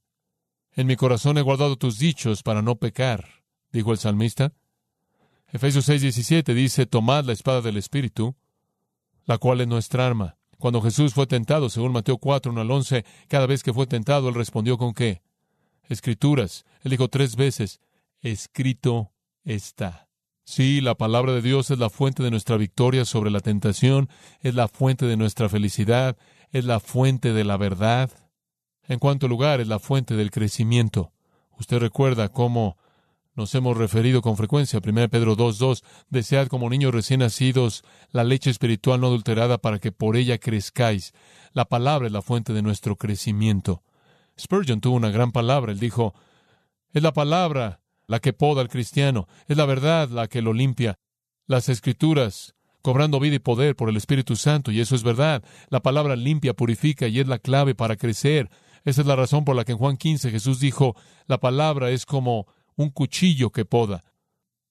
En 0.74 0.88
mi 0.88 0.96
corazón 0.96 1.38
he 1.38 1.42
guardado 1.42 1.78
tus 1.78 1.98
dichos 2.00 2.44
para 2.44 2.62
no 2.62 2.76
pecar, 2.76 3.26
dijo 3.72 3.92
el 3.92 3.98
salmista. 3.98 4.54
Efesios 5.52 5.86
6, 5.86 6.02
17 6.02 6.54
dice, 6.54 6.86
tomad 6.86 7.26
la 7.26 7.34
espada 7.34 7.62
del 7.62 7.78
Espíritu, 7.78 8.36
la 9.26 9.38
cual 9.38 9.62
es 9.62 9.68
nuestra 9.68 10.06
arma. 10.06 10.38
Cuando 10.60 10.82
Jesús 10.82 11.14
fue 11.14 11.26
tentado, 11.26 11.70
según 11.70 11.94
Mateo 11.94 12.18
4, 12.18 12.52
1 12.52 12.62
al 12.62 12.70
11, 12.70 13.06
cada 13.28 13.48
vez 13.48 13.64
que 13.64 13.74
fue 13.74 13.88
tentado, 13.88 14.30
él 14.30 14.36
respondió 14.36 14.78
con 14.78 14.94
qué? 14.94 15.22
Escrituras. 15.90 16.66
Él 16.84 16.92
dijo 16.92 17.10
tres 17.10 17.36
veces, 17.36 17.82
escrito 18.22 19.12
está. 19.44 20.08
Sí, 20.46 20.82
la 20.82 20.96
palabra 20.96 21.34
de 21.34 21.42
Dios 21.42 21.70
es 21.70 21.78
la 21.78 21.90
fuente 21.90 22.24
de 22.24 22.32
nuestra 22.32 22.58
victoria 22.58 23.06
sobre 23.06 23.30
la 23.30 23.40
tentación, 23.40 24.10
es 24.40 24.56
la 24.56 24.68
fuente 24.68 25.06
de 25.06 25.18
nuestra 25.18 25.50
felicidad, 25.50 26.18
es 26.52 26.66
la 26.66 26.80
fuente 26.80 27.34
de 27.34 27.44
la 27.44 27.58
verdad. 27.58 28.10
En 28.88 28.98
cuanto 28.98 29.28
lugar, 29.28 29.62
es 29.62 29.68
la 29.68 29.78
fuente 29.78 30.16
del 30.16 30.32
crecimiento. 30.32 31.12
Usted 31.60 31.78
recuerda 31.78 32.30
cómo 32.30 32.78
nos 33.36 33.54
hemos 33.56 33.78
referido 33.78 34.22
con 34.22 34.38
frecuencia, 34.38 34.82
1 34.84 35.10
Pedro 35.10 35.38
2.2, 35.38 35.84
desead 36.10 36.48
como 36.48 36.70
niños 36.70 36.94
recién 36.94 37.20
nacidos 37.20 37.84
la 38.12 38.24
leche 38.24 38.50
espiritual 38.50 39.00
no 39.02 39.08
adulterada 39.08 39.60
para 39.60 39.80
que 39.80 39.92
por 39.92 40.18
ella 40.18 40.40
crezcáis. 40.40 41.14
La 41.54 41.66
palabra 41.66 42.08
es 42.08 42.12
la 42.12 42.22
fuente 42.22 42.54
de 42.54 42.62
nuestro 42.62 42.96
crecimiento. 42.96 43.84
Spurgeon 44.40 44.82
tuvo 44.82 44.96
una 44.96 45.12
gran 45.12 45.32
palabra. 45.32 45.72
Él 45.72 45.80
dijo, 45.80 46.14
es 46.92 47.04
la 47.04 47.14
palabra 47.14 47.82
la 48.08 48.20
que 48.20 48.34
poda 48.34 48.62
al 48.62 48.70
cristiano, 48.70 49.28
es 49.48 49.58
la 49.58 49.66
verdad 49.66 50.10
la 50.10 50.28
que 50.28 50.42
lo 50.42 50.54
limpia. 50.54 50.98
Las 51.46 51.70
escrituras, 51.70 52.56
cobrando 52.82 53.20
vida 53.20 53.36
y 53.36 53.40
poder 53.40 53.76
por 53.76 53.90
el 53.90 53.98
Espíritu 53.98 54.36
Santo, 54.36 54.72
y 54.72 54.80
eso 54.80 54.96
es 54.96 55.04
verdad. 55.04 55.44
La 55.70 55.82
palabra 55.82 56.16
limpia, 56.16 56.54
purifica 56.54 57.08
y 57.08 57.20
es 57.20 57.28
la 57.28 57.40
clave 57.40 57.76
para 57.76 57.98
crecer. 57.98 58.50
Esa 58.86 59.02
es 59.02 59.08
la 59.08 59.16
razón 59.16 59.46
por 59.46 59.56
la 59.56 59.66
que 59.66 59.74
en 59.74 59.78
Juan 59.78 59.98
15 59.98 60.32
Jesús 60.32 60.60
dijo, 60.60 60.96
la 61.28 61.40
palabra 61.40 61.92
es 61.92 62.06
como 62.06 62.48
un 62.76 62.90
cuchillo 62.90 63.52
que 63.52 63.66
poda, 63.66 64.04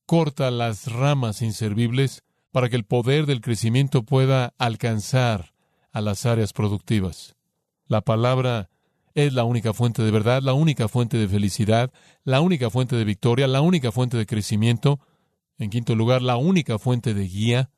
corta 0.07 0.51
las 0.51 0.91
ramas 0.91 1.43
inservibles 1.43 2.23
para 2.51 2.69
que 2.69 2.77
el 2.77 2.85
poder 2.85 3.27
del 3.27 3.41
crecimiento 3.41 4.03
pueda 4.03 4.55
alcanzar 4.59 5.53
a 5.93 6.01
las 6.01 6.27
áreas 6.27 6.53
productivas. 6.53 7.37
La 7.87 8.01
palabra 8.01 8.71
es 9.27 9.33
la 9.33 9.45
única 9.45 9.73
fuente 9.73 10.03
de 10.03 10.11
verdad, 10.11 10.43
la 10.43 10.53
única 10.53 10.89
fuente 10.89 11.17
de 11.17 11.29
felicidad, 11.29 11.93
la 12.25 12.41
única 12.41 12.71
fuente 12.71 12.97
de 12.97 13.05
victoria, 13.05 13.47
la 13.47 13.61
única 13.61 13.93
fuente 13.93 14.17
de 14.17 14.27
crecimiento. 14.27 15.01
En 15.59 15.71
quinto 15.71 15.97
lugar, 15.97 16.23
la 16.23 16.37
única 16.37 16.79
fuente 16.79 17.15
de 17.15 17.27
guía. 17.27 17.71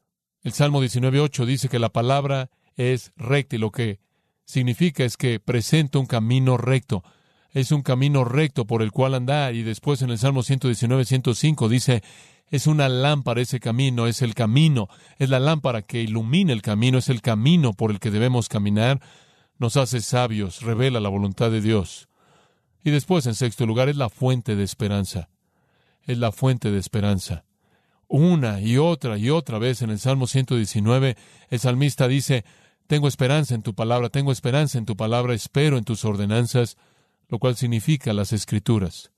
El 0.43 0.53
Salmo 0.53 0.83
19.8 0.83 1.47
dice 1.47 1.69
que 1.69 1.79
la 1.79 1.89
palabra 1.89 2.51
es 2.77 3.13
recta 3.17 3.57
y 3.57 3.59
lo 3.59 3.71
que 3.71 4.01
significa 4.45 5.05
es 5.05 5.17
que 5.17 5.41
presenta 5.41 5.99
un 5.99 6.07
camino 6.07 6.57
recto 6.57 7.03
es 7.53 7.73
un 7.73 7.83
camino 7.83 8.25
recto 8.25 8.67
por 8.67 8.83
el 8.83 8.93
cual 8.93 9.15
andar. 9.15 9.55
Y 9.55 9.63
después 9.63 10.03
en 10.03 10.11
el 10.11 10.19
Salmo 10.19 10.43
119, 10.43 11.05
105 11.05 11.69
dice, 11.69 12.03
es 12.49 12.67
una 12.67 12.89
lámpara 12.89 13.41
ese 13.41 13.61
camino, 13.61 14.07
es 14.07 14.23
el 14.23 14.35
camino, 14.35 14.89
es 15.19 15.31
la 15.31 15.41
lámpara 15.41 15.83
que 15.83 16.03
ilumina 16.03 16.53
el 16.53 16.63
camino, 16.63 16.99
es 16.99 17.09
el 17.09 17.23
camino 17.23 17.73
por 17.73 17.91
el 17.91 18.01
que 18.01 18.11
debemos 18.11 18.49
caminar, 18.49 19.01
nos 19.61 19.77
hace 19.77 20.01
sabios, 20.01 20.63
revela 20.63 20.99
la 20.99 21.09
voluntad 21.09 21.53
de 21.53 21.61
Dios. 21.61 22.09
Y 22.83 22.91
después, 22.91 23.27
en 23.27 23.37
sexto 23.37 23.65
lugar, 23.65 23.89
es 23.89 23.97
la 23.97 24.09
fuente 24.09 24.57
de 24.57 24.65
esperanza. 24.65 25.29
Es 26.03 26.19
la 26.19 26.33
fuente 26.33 26.73
de 26.73 26.79
esperanza. 26.79 27.45
Una 28.09 28.61
y 28.61 28.79
otra 28.79 29.17
y 29.19 29.31
otra 29.31 29.59
vez 29.59 29.83
en 29.83 29.91
el 29.91 30.01
Salmo 30.01 30.27
119, 30.27 31.17
el 31.51 31.61
salmista 31.61 32.09
dice, 32.09 32.45
tengo 32.89 33.07
esperanza 33.07 33.55
en 33.55 33.63
tu 33.63 33.75
palabra, 33.75 34.09
tengo 34.09 34.33
esperanza 34.33 34.79
en 34.79 34.87
tu 34.87 34.97
palabra, 34.97 35.35
espero 35.35 35.79
en 35.79 35.85
tus 35.85 36.05
ordenanzas 36.05 36.77
lo 37.31 37.39
cual 37.39 37.57
significa 37.57 38.13
las 38.13 38.33
escrituras. 38.33 39.13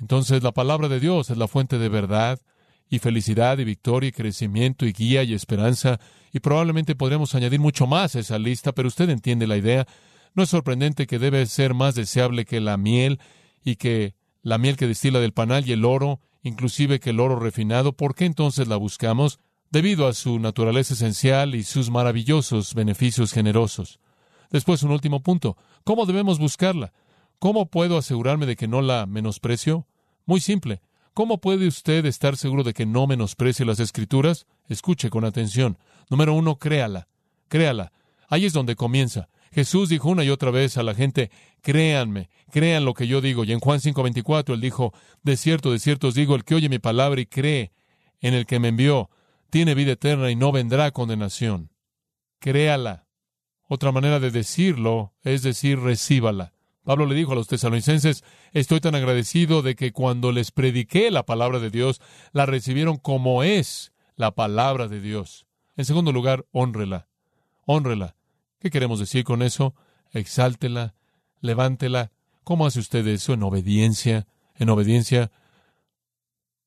Entonces 0.00 0.42
la 0.42 0.52
palabra 0.52 0.88
de 0.88 1.00
Dios 1.00 1.30
es 1.30 1.38
la 1.38 1.48
fuente 1.48 1.78
de 1.78 1.88
verdad 1.88 2.40
y 2.88 2.98
felicidad 2.98 3.58
y 3.58 3.64
victoria 3.64 4.08
y 4.08 4.12
crecimiento 4.12 4.86
y 4.86 4.92
guía 4.92 5.22
y 5.22 5.34
esperanza 5.34 5.98
y 6.32 6.40
probablemente 6.40 6.94
podremos 6.94 7.34
añadir 7.34 7.60
mucho 7.60 7.86
más 7.86 8.14
a 8.14 8.20
esa 8.20 8.38
lista, 8.38 8.72
pero 8.72 8.88
usted 8.88 9.08
entiende 9.10 9.46
la 9.46 9.56
idea. 9.56 9.86
No 10.34 10.42
es 10.42 10.50
sorprendente 10.50 11.06
que 11.06 11.18
debe 11.18 11.46
ser 11.46 11.74
más 11.74 11.94
deseable 11.94 12.44
que 12.44 12.60
la 12.60 12.76
miel 12.76 13.20
y 13.64 13.76
que 13.76 14.14
la 14.42 14.58
miel 14.58 14.76
que 14.76 14.86
destila 14.86 15.18
del 15.18 15.32
panal 15.32 15.66
y 15.66 15.72
el 15.72 15.84
oro, 15.84 16.20
inclusive 16.42 17.00
que 17.00 17.10
el 17.10 17.20
oro 17.20 17.38
refinado, 17.40 17.94
¿por 17.94 18.14
qué 18.14 18.26
entonces 18.26 18.68
la 18.68 18.76
buscamos? 18.76 19.40
Debido 19.70 20.06
a 20.06 20.12
su 20.12 20.38
naturaleza 20.38 20.94
esencial 20.94 21.54
y 21.54 21.64
sus 21.64 21.90
maravillosos 21.90 22.74
beneficios 22.74 23.32
generosos. 23.32 23.98
Después, 24.50 24.82
un 24.82 24.92
último 24.92 25.22
punto. 25.22 25.56
¿Cómo 25.82 26.06
debemos 26.06 26.38
buscarla? 26.38 26.92
¿Cómo 27.38 27.66
puedo 27.66 27.98
asegurarme 27.98 28.46
de 28.46 28.56
que 28.56 28.68
no 28.68 28.82
la 28.82 29.06
menosprecio? 29.06 29.86
Muy 30.24 30.40
simple. 30.40 30.80
¿Cómo 31.16 31.40
puede 31.40 31.66
usted 31.66 32.04
estar 32.04 32.36
seguro 32.36 32.62
de 32.62 32.74
que 32.74 32.84
no 32.84 33.06
menosprecie 33.06 33.64
las 33.64 33.80
escrituras? 33.80 34.46
Escuche 34.68 35.08
con 35.08 35.24
atención. 35.24 35.78
Número 36.10 36.34
uno, 36.34 36.58
créala. 36.58 37.08
Créala. 37.48 37.90
Ahí 38.28 38.44
es 38.44 38.52
donde 38.52 38.76
comienza. 38.76 39.30
Jesús 39.50 39.88
dijo 39.88 40.10
una 40.10 40.24
y 40.24 40.28
otra 40.28 40.50
vez 40.50 40.76
a 40.76 40.82
la 40.82 40.94
gente, 40.94 41.30
créanme, 41.62 42.28
crean 42.50 42.84
lo 42.84 42.92
que 42.92 43.06
yo 43.06 43.22
digo. 43.22 43.44
Y 43.44 43.52
en 43.52 43.60
Juan 43.60 43.80
5:24 43.80 44.52
él 44.52 44.60
dijo, 44.60 44.92
de 45.22 45.38
cierto, 45.38 45.72
de 45.72 45.78
cierto 45.78 46.08
os 46.08 46.14
digo, 46.14 46.34
el 46.34 46.44
que 46.44 46.54
oye 46.54 46.68
mi 46.68 46.80
palabra 46.80 47.18
y 47.18 47.24
cree 47.24 47.72
en 48.20 48.34
el 48.34 48.44
que 48.44 48.60
me 48.60 48.68
envió, 48.68 49.08
tiene 49.48 49.74
vida 49.74 49.92
eterna 49.92 50.30
y 50.30 50.36
no 50.36 50.52
vendrá 50.52 50.90
condenación. 50.90 51.70
Créala. 52.40 53.06
Otra 53.66 53.90
manera 53.90 54.20
de 54.20 54.30
decirlo 54.30 55.14
es 55.22 55.42
decir, 55.42 55.78
recíbala. 55.80 56.52
Pablo 56.86 57.06
le 57.06 57.16
dijo 57.16 57.32
a 57.32 57.34
los 57.34 57.48
tesalonicenses, 57.48 58.22
estoy 58.52 58.78
tan 58.78 58.94
agradecido 58.94 59.60
de 59.60 59.74
que 59.74 59.90
cuando 59.90 60.30
les 60.30 60.52
prediqué 60.52 61.10
la 61.10 61.26
palabra 61.26 61.58
de 61.58 61.68
Dios, 61.68 62.00
la 62.30 62.46
recibieron 62.46 62.96
como 62.96 63.42
es 63.42 63.92
la 64.14 64.36
palabra 64.36 64.86
de 64.86 65.00
Dios. 65.00 65.48
En 65.76 65.84
segundo 65.84 66.12
lugar, 66.12 66.46
honrela. 66.52 67.08
Honrela. 67.64 68.14
¿Qué 68.60 68.70
queremos 68.70 69.00
decir 69.00 69.24
con 69.24 69.42
eso? 69.42 69.74
Exáltela, 70.12 70.94
levántela. 71.40 72.12
¿Cómo 72.44 72.66
hace 72.66 72.78
usted 72.78 73.04
eso? 73.08 73.32
En 73.32 73.42
obediencia. 73.42 74.28
En 74.54 74.70
obediencia. 74.70 75.32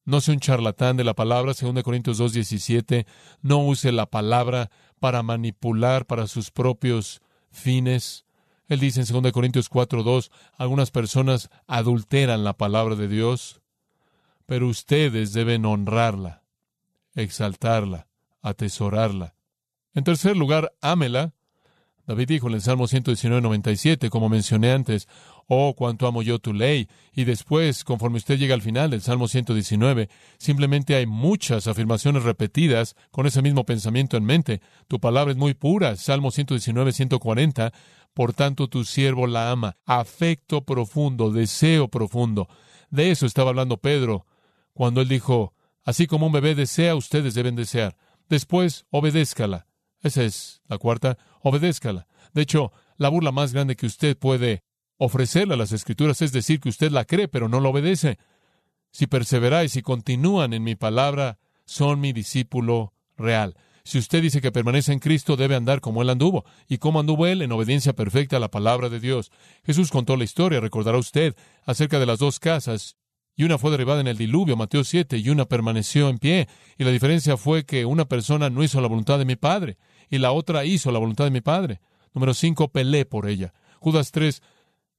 No 0.03 0.19
sea 0.19 0.33
un 0.33 0.41
charlatán 0.41 0.97
de 0.97 1.05
la 1.05 1.13
palabra, 1.13 1.53
2 1.57 1.81
Corintios 1.81 2.19
2.17. 2.19 3.05
No 3.41 3.59
use 3.59 3.93
la 3.93 4.07
palabra 4.07 4.69
para 4.99 5.23
manipular 5.23 6.05
para 6.05 6.27
sus 6.27 6.51
propios 6.51 7.21
fines. 7.51 8.25
Él 8.69 8.79
dice 8.79 9.01
en 9.01 9.23
2 9.23 9.31
Corintios 9.33 9.69
4.2, 9.69 10.29
algunas 10.55 10.91
personas 10.91 11.49
adulteran 11.67 12.43
la 12.43 12.53
palabra 12.53 12.95
de 12.95 13.07
Dios, 13.07 13.61
pero 14.45 14.67
ustedes 14.67 15.33
deben 15.33 15.65
honrarla, 15.65 16.43
exaltarla, 17.15 18.07
atesorarla. 18.41 19.35
En 19.95 20.03
tercer 20.03 20.37
lugar, 20.37 20.71
ámela. 20.81 21.33
David 22.05 22.27
dijo 22.27 22.47
en 22.47 22.53
el 22.53 22.61
Salmo 22.61 22.87
119, 22.87 24.09
como 24.09 24.29
mencioné 24.29 24.71
antes, 24.71 25.07
oh, 25.49 25.73
cuánto 25.75 26.07
amo 26.07 26.21
yo 26.21 26.39
tu 26.39 26.53
ley. 26.53 26.87
Y 27.13 27.25
después, 27.25 27.83
conforme 27.83 28.17
usted 28.17 28.37
llega 28.37 28.53
al 28.53 28.61
final 28.61 28.91
del 28.91 29.01
Salmo 29.01 29.27
119, 29.27 30.07
simplemente 30.37 30.95
hay 30.95 31.05
muchas 31.05 31.67
afirmaciones 31.67 32.23
repetidas 32.23 32.95
con 33.11 33.25
ese 33.25 33.41
mismo 33.41 33.65
pensamiento 33.65 34.15
en 34.15 34.23
mente. 34.23 34.61
Tu 34.87 34.99
palabra 34.99 35.31
es 35.31 35.37
muy 35.37 35.55
pura, 35.55 35.95
Salmo 35.97 36.31
119, 36.31 36.93
140. 36.93 37.73
Por 38.13 38.33
tanto, 38.33 38.67
tu 38.67 38.85
siervo 38.85 39.27
la 39.27 39.51
ama. 39.51 39.75
Afecto 39.85 40.61
profundo, 40.61 41.31
deseo 41.31 41.87
profundo. 41.87 42.47
De 42.91 43.11
eso 43.11 43.25
estaba 43.25 43.49
hablando 43.49 43.77
Pedro 43.77 44.25
cuando 44.73 45.01
él 45.01 45.07
dijo, 45.07 45.53
así 45.83 46.07
como 46.07 46.27
un 46.27 46.31
bebé 46.31 46.55
desea, 46.55 46.95
ustedes 46.95 47.33
deben 47.33 47.55
desear. 47.55 47.97
Después, 48.29 48.85
obedézcala. 48.91 49.65
Esa 50.01 50.23
es 50.23 50.61
la 50.67 50.77
cuarta, 50.77 51.17
obedézcala. 51.41 52.07
De 52.33 52.43
hecho, 52.43 52.71
la 52.97 53.09
burla 53.09 53.31
más 53.31 53.51
grande 53.51 53.75
que 53.75 53.87
usted 53.87 54.17
puede 54.17 54.63
ofrecerle 54.99 55.55
a 55.55 55.57
las 55.57 55.71
escrituras 55.71 56.21
es 56.21 56.31
decir 56.31 56.59
que 56.59 56.69
usted 56.69 56.91
la 56.91 57.05
cree, 57.05 57.27
pero 57.27 57.49
no 57.49 57.59
la 57.59 57.69
obedece. 57.69 58.19
Si 58.91 59.07
perseveráis 59.07 59.75
y 59.75 59.81
continúan 59.81 60.53
en 60.53 60.63
mi 60.63 60.75
palabra, 60.75 61.39
son 61.65 61.99
mi 61.99 62.13
discípulo 62.13 62.93
real. 63.17 63.55
Si 63.83 63.97
usted 63.97 64.21
dice 64.21 64.41
que 64.41 64.51
permanece 64.51 64.93
en 64.93 64.99
Cristo, 64.99 65.35
debe 65.35 65.55
andar 65.55 65.81
como 65.81 66.03
Él 66.03 66.09
anduvo. 66.11 66.45
¿Y 66.67 66.77
cómo 66.77 66.99
anduvo 66.99 67.25
Él? 67.25 67.41
En 67.41 67.51
obediencia 67.51 67.93
perfecta 67.93 68.37
a 68.37 68.39
la 68.39 68.51
palabra 68.51 68.89
de 68.89 68.99
Dios. 68.99 69.31
Jesús 69.63 69.89
contó 69.89 70.15
la 70.15 70.25
historia, 70.25 70.59
recordará 70.59 70.99
usted, 70.99 71.35
acerca 71.65 71.97
de 71.97 72.05
las 72.05 72.19
dos 72.19 72.39
casas 72.39 72.97
y 73.39 73.45
una 73.45 73.57
fue 73.57 73.71
derribada 73.71 74.01
en 74.01 74.07
el 74.07 74.17
diluvio, 74.17 74.57
Mateo 74.57 74.83
7, 74.83 75.17
y 75.17 75.29
una 75.29 75.45
permaneció 75.45 76.09
en 76.09 76.17
pie. 76.17 76.49
Y 76.77 76.83
la 76.83 76.91
diferencia 76.91 77.37
fue 77.37 77.63
que 77.63 77.85
una 77.85 78.03
persona 78.03 78.49
no 78.49 78.65
hizo 78.65 78.81
la 78.81 78.89
voluntad 78.89 79.17
de 79.17 79.23
mi 79.23 79.37
Padre, 79.37 79.77
y 80.09 80.17
la 80.17 80.33
otra 80.33 80.65
hizo 80.65 80.91
la 80.91 80.99
voluntad 80.99 81.23
de 81.23 81.31
mi 81.31 81.39
Padre. 81.39 81.79
Número 82.13 82.33
5, 82.33 82.67
pelé 82.73 83.05
por 83.05 83.29
ella. 83.29 83.53
Judas 83.79 84.11
3, 84.11 84.41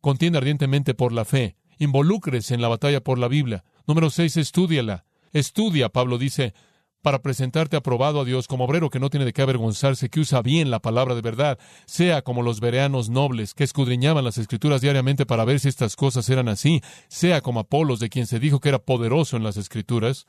contiende 0.00 0.38
ardientemente 0.38 0.94
por 0.94 1.12
la 1.12 1.24
fe. 1.24 1.56
Involúcrese 1.78 2.54
en 2.54 2.62
la 2.62 2.68
batalla 2.68 3.00
por 3.00 3.18
la 3.18 3.28
Biblia. 3.28 3.64
Número 3.86 4.10
6, 4.10 4.36
estudiala. 4.36 5.04
Estudia, 5.32 5.88
Pablo 5.88 6.18
dice, 6.18 6.54
para 7.02 7.22
presentarte 7.22 7.76
aprobado 7.76 8.20
a 8.20 8.24
Dios 8.24 8.46
como 8.46 8.64
obrero 8.64 8.90
que 8.90 9.00
no 9.00 9.10
tiene 9.10 9.24
de 9.24 9.32
qué 9.32 9.42
avergonzarse, 9.42 10.10
que 10.10 10.20
usa 10.20 10.42
bien 10.42 10.70
la 10.70 10.80
palabra 10.80 11.14
de 11.14 11.22
verdad, 11.22 11.58
sea 11.86 12.22
como 12.22 12.42
los 12.42 12.60
vereanos 12.60 13.08
nobles 13.08 13.54
que 13.54 13.64
escudriñaban 13.64 14.24
las 14.24 14.38
escrituras 14.38 14.80
diariamente 14.80 15.26
para 15.26 15.44
ver 15.44 15.60
si 15.60 15.68
estas 15.68 15.96
cosas 15.96 16.28
eran 16.28 16.48
así, 16.48 16.82
sea 17.08 17.40
como 17.40 17.60
Apolos, 17.60 18.00
de 18.00 18.10
quien 18.10 18.26
se 18.26 18.38
dijo 18.38 18.60
que 18.60 18.68
era 18.68 18.78
poderoso 18.78 19.36
en 19.36 19.44
las 19.44 19.56
escrituras, 19.56 20.26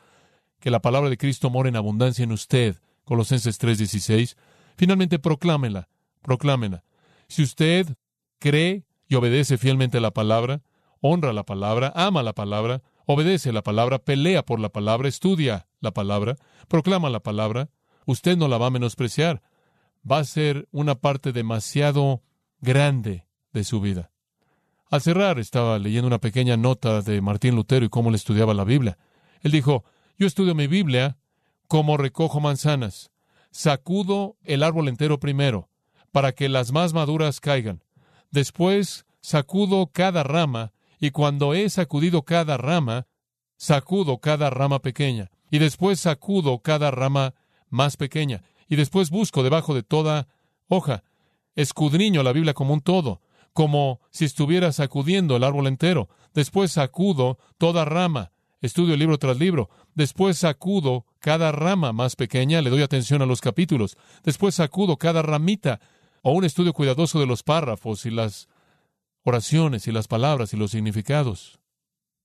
que 0.60 0.72
la 0.72 0.82
palabra 0.82 1.10
de 1.10 1.18
Cristo 1.18 1.50
mora 1.50 1.70
en 1.70 1.76
abundancia 1.76 2.24
en 2.24 2.32
usted, 2.32 2.78
Colosenses 3.04 3.60
3:16, 3.60 4.38
finalmente 4.78 5.20
proclámela, 5.20 5.90
proclámela. 6.22 6.84
Si 7.28 7.44
usted 7.44 7.88
cree 8.40 8.86
y 9.12 9.16
obedece 9.16 9.58
fielmente 9.58 10.00
la 10.00 10.12
palabra, 10.12 10.62
honra 11.02 11.34
la 11.34 11.44
palabra, 11.44 11.92
ama 11.98 12.24
la 12.24 12.32
palabra, 12.32 12.82
obedece 13.06 13.52
la 13.52 13.62
palabra, 13.62 14.00
pelea 14.00 14.46
por 14.46 14.62
la 14.62 14.70
palabra, 14.70 15.10
estudia 15.10 15.68
la 15.82 15.92
palabra, 15.92 16.38
proclama 16.70 17.10
la 17.10 17.20
palabra, 17.20 17.70
usted 18.06 18.38
no 18.38 18.48
la 18.48 18.58
va 18.58 18.68
a 18.68 18.70
menospreciar. 18.70 19.42
Va 20.10 20.20
a 20.20 20.24
ser 20.24 20.70
una 20.72 20.96
parte 20.96 21.34
demasiado 21.34 22.24
grande 22.62 23.28
de 23.52 23.66
su 23.66 23.82
vida. 23.82 24.12
Al 24.90 25.02
cerrar 25.02 25.40
estaba 25.40 25.78
leyendo 25.78 26.08
una 26.08 26.20
pequeña 26.20 26.56
nota 26.56 27.02
de 27.02 27.20
Martín 27.20 27.56
Lutero 27.56 27.86
y 27.86 27.90
cómo 27.90 28.12
le 28.12 28.16
estudiaba 28.16 28.54
la 28.54 28.64
Biblia. 28.64 28.98
Él 29.42 29.52
dijo, 29.52 29.84
yo 30.18 30.26
estudio 30.26 30.56
mi 30.56 30.68
Biblia 30.68 31.18
como 31.68 31.98
recojo 31.98 32.40
manzanas. 32.40 33.12
Sacudo 33.52 34.38
el 34.46 34.64
árbol 34.64 34.88
entero 34.88 35.20
primero, 35.20 35.68
para 36.14 36.32
que 36.32 36.48
las 36.48 36.72
más 36.72 36.94
maduras 36.94 37.42
caigan. 37.42 37.84
Después 38.32 39.06
sacudo 39.22 39.88
cada 39.88 40.24
rama 40.24 40.72
y 41.00 41.12
cuando 41.12 41.54
he 41.54 41.70
sacudido 41.70 42.24
cada 42.24 42.58
rama, 42.58 43.08
sacudo 43.58 44.20
cada 44.20 44.50
rama 44.50 44.80
pequeña, 44.80 45.32
y 45.50 45.60
después 45.60 46.00
sacudo 46.00 46.60
cada 46.60 46.92
rama 46.92 47.34
más 47.70 47.98
pequeña, 47.98 48.44
y 48.68 48.76
después 48.76 49.10
busco 49.10 49.44
debajo 49.44 49.74
de 49.74 49.84
toda 49.84 50.28
hoja. 50.68 51.04
Escudriño 51.56 52.24
la 52.24 52.34
Biblia 52.34 52.54
como 52.54 52.74
un 52.74 52.82
todo, 52.82 53.22
como 53.54 54.00
si 54.12 54.26
estuviera 54.26 54.72
sacudiendo 54.72 55.36
el 55.36 55.44
árbol 55.44 55.68
entero. 55.68 56.08
Después 56.34 56.72
sacudo 56.72 57.38
toda 57.58 57.84
rama, 57.84 58.32
estudio 58.62 58.96
libro 58.96 59.18
tras 59.18 59.38
libro. 59.38 59.70
Después 59.96 60.38
sacudo 60.38 61.06
cada 61.20 61.52
rama 61.52 61.92
más 61.92 62.16
pequeña, 62.16 62.62
le 62.62 62.70
doy 62.70 62.82
atención 62.82 63.22
a 63.22 63.26
los 63.26 63.42
capítulos. 63.42 63.98
Después 64.24 64.56
sacudo 64.56 64.98
cada 64.98 65.22
ramita, 65.22 65.82
o 66.22 66.32
un 66.32 66.46
estudio 66.46 66.74
cuidadoso 66.74 67.20
de 67.20 67.26
los 67.26 67.44
párrafos 67.44 68.06
y 68.06 68.12
las 68.12 68.48
oraciones 69.24 69.88
y 69.88 69.92
las 69.92 70.08
palabras 70.08 70.54
y 70.54 70.58
los 70.58 70.72
significados. 70.72 71.60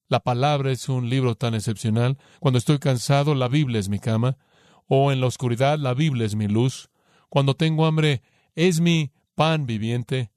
La 0.08 0.20
palabra 0.20 0.70
es 0.70 0.88
un 0.88 1.10
libro 1.10 1.34
tan 1.34 1.54
excepcional. 1.54 2.16
Cuando 2.38 2.58
estoy 2.58 2.78
cansado, 2.78 3.34
la 3.34 3.48
Biblia 3.48 3.80
es 3.80 3.88
mi 3.88 3.98
cama. 3.98 4.38
O 4.86 5.10
en 5.10 5.20
la 5.20 5.26
oscuridad, 5.26 5.78
la 5.78 5.94
Biblia 5.94 6.26
es 6.26 6.36
mi 6.36 6.46
luz. 6.46 6.90
Cuando 7.28 7.54
tengo 7.54 7.86
hambre, 7.86 8.22
es 8.54 8.80
mi 8.80 9.10
pan 9.34 9.66
viviente. 9.66 10.30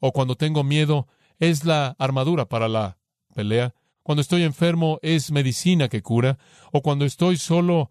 O 0.00 0.12
cuando 0.12 0.34
tengo 0.34 0.64
miedo, 0.64 1.06
es 1.38 1.64
la 1.64 1.94
armadura 1.98 2.48
para 2.48 2.68
la 2.68 2.98
pelea. 3.34 3.74
Cuando 4.02 4.20
estoy 4.20 4.42
enfermo, 4.42 4.98
es 5.02 5.30
medicina 5.30 5.88
que 5.88 6.02
cura. 6.02 6.38
O 6.72 6.82
cuando 6.82 7.04
estoy 7.04 7.36
solo, 7.36 7.90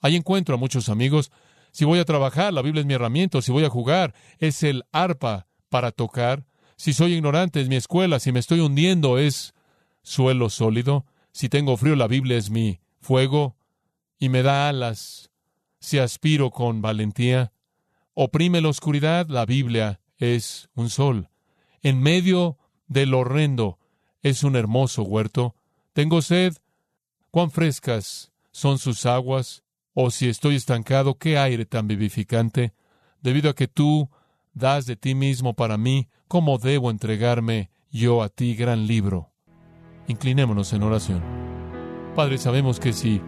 ahí 0.00 0.16
encuentro 0.16 0.56
a 0.56 0.58
muchos 0.58 0.88
amigos. 0.88 1.30
Si 1.74 1.84
voy 1.84 1.98
a 1.98 2.04
trabajar, 2.04 2.52
la 2.52 2.62
Biblia 2.62 2.82
es 2.82 2.86
mi 2.86 2.94
herramienta. 2.94 3.42
Si 3.42 3.50
voy 3.50 3.64
a 3.64 3.68
jugar, 3.68 4.14
es 4.38 4.62
el 4.62 4.84
arpa 4.92 5.48
para 5.70 5.90
tocar. 5.90 6.46
Si 6.76 6.92
soy 6.92 7.14
ignorante 7.14 7.60
es 7.60 7.68
mi 7.68 7.74
escuela, 7.74 8.20
si 8.20 8.30
me 8.30 8.38
estoy 8.38 8.60
hundiendo 8.60 9.18
es 9.18 9.54
suelo 10.00 10.50
sólido, 10.50 11.04
si 11.32 11.48
tengo 11.48 11.76
frío 11.76 11.96
la 11.96 12.06
Biblia 12.06 12.36
es 12.36 12.48
mi 12.48 12.78
fuego 13.00 13.56
y 14.20 14.28
me 14.28 14.44
da 14.44 14.68
alas, 14.68 15.32
si 15.80 15.98
aspiro 15.98 16.52
con 16.52 16.80
valentía, 16.80 17.52
oprime 18.14 18.60
la 18.60 18.68
oscuridad, 18.68 19.26
la 19.26 19.44
Biblia 19.44 20.00
es 20.16 20.68
un 20.76 20.90
sol. 20.90 21.28
En 21.82 22.00
medio 22.00 22.56
del 22.86 23.14
horrendo 23.14 23.80
es 24.22 24.44
un 24.44 24.54
hermoso 24.54 25.02
huerto. 25.02 25.56
Tengo 25.92 26.22
sed, 26.22 26.54
cuán 27.32 27.50
frescas 27.50 28.30
son 28.52 28.78
sus 28.78 29.06
aguas, 29.06 29.63
o 29.94 30.10
si 30.10 30.28
estoy 30.28 30.56
estancado, 30.56 31.18
qué 31.18 31.38
aire 31.38 31.64
tan 31.64 31.86
vivificante, 31.86 32.74
debido 33.22 33.48
a 33.50 33.54
que 33.54 33.68
tú 33.68 34.10
das 34.52 34.86
de 34.86 34.96
ti 34.96 35.14
mismo 35.14 35.54
para 35.54 35.78
mí, 35.78 36.08
¿cómo 36.28 36.58
debo 36.58 36.90
entregarme 36.90 37.70
yo 37.90 38.22
a 38.22 38.28
ti, 38.28 38.54
gran 38.54 38.86
libro? 38.86 39.30
Inclinémonos 40.08 40.72
en 40.72 40.82
oración. 40.82 41.22
Padre, 42.14 42.38
sabemos 42.38 42.78
que 42.78 42.92
si 42.92 43.20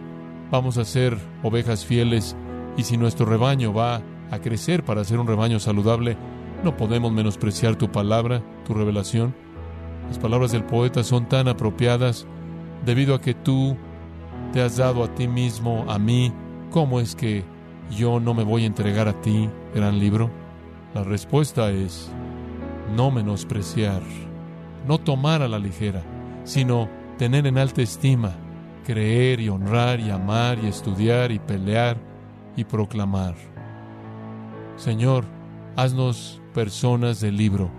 vamos 0.51 0.77
a 0.77 0.85
ser 0.85 1.17
ovejas 1.43 1.85
fieles 1.85 2.35
y 2.77 2.83
si 2.83 2.97
nuestro 2.97 3.25
rebaño 3.25 3.73
va 3.73 4.01
a 4.29 4.39
crecer 4.39 4.83
para 4.83 5.03
ser 5.03 5.19
un 5.19 5.27
rebaño 5.27 5.59
saludable, 5.59 6.17
no 6.63 6.75
podemos 6.75 7.11
menospreciar 7.11 7.75
tu 7.75 7.91
palabra, 7.91 8.43
tu 8.65 8.73
revelación. 8.73 9.35
Las 10.07 10.19
palabras 10.19 10.51
del 10.51 10.63
poeta 10.63 11.03
son 11.03 11.27
tan 11.27 11.47
apropiadas 11.47 12.27
debido 12.85 13.15
a 13.15 13.21
que 13.21 13.33
tú 13.33 13.77
te 14.53 14.61
has 14.61 14.77
dado 14.77 15.03
a 15.03 15.13
ti 15.13 15.27
mismo, 15.27 15.85
a 15.89 15.99
mí. 15.99 16.31
¿Cómo 16.71 16.99
es 16.99 17.15
que 17.15 17.43
yo 17.91 18.19
no 18.19 18.33
me 18.33 18.43
voy 18.43 18.63
a 18.63 18.67
entregar 18.67 19.07
a 19.07 19.21
ti, 19.21 19.49
gran 19.73 19.99
libro? 19.99 20.29
La 20.93 21.03
respuesta 21.03 21.71
es 21.71 22.11
no 22.95 23.11
menospreciar, 23.11 24.01
no 24.85 24.97
tomar 24.97 25.41
a 25.41 25.47
la 25.47 25.59
ligera, 25.59 26.01
sino 26.43 26.89
tener 27.17 27.47
en 27.47 27.57
alta 27.57 27.81
estima, 27.81 28.35
creer 28.85 29.39
y 29.39 29.49
honrar 29.49 29.99
y 29.99 30.09
amar 30.09 30.59
y 30.63 30.67
estudiar 30.67 31.31
y 31.31 31.39
pelear 31.39 31.97
y 32.55 32.63
proclamar. 32.63 33.35
Señor, 34.75 35.25
haznos 35.75 36.41
personas 36.53 37.19
del 37.21 37.37
libro, 37.37 37.69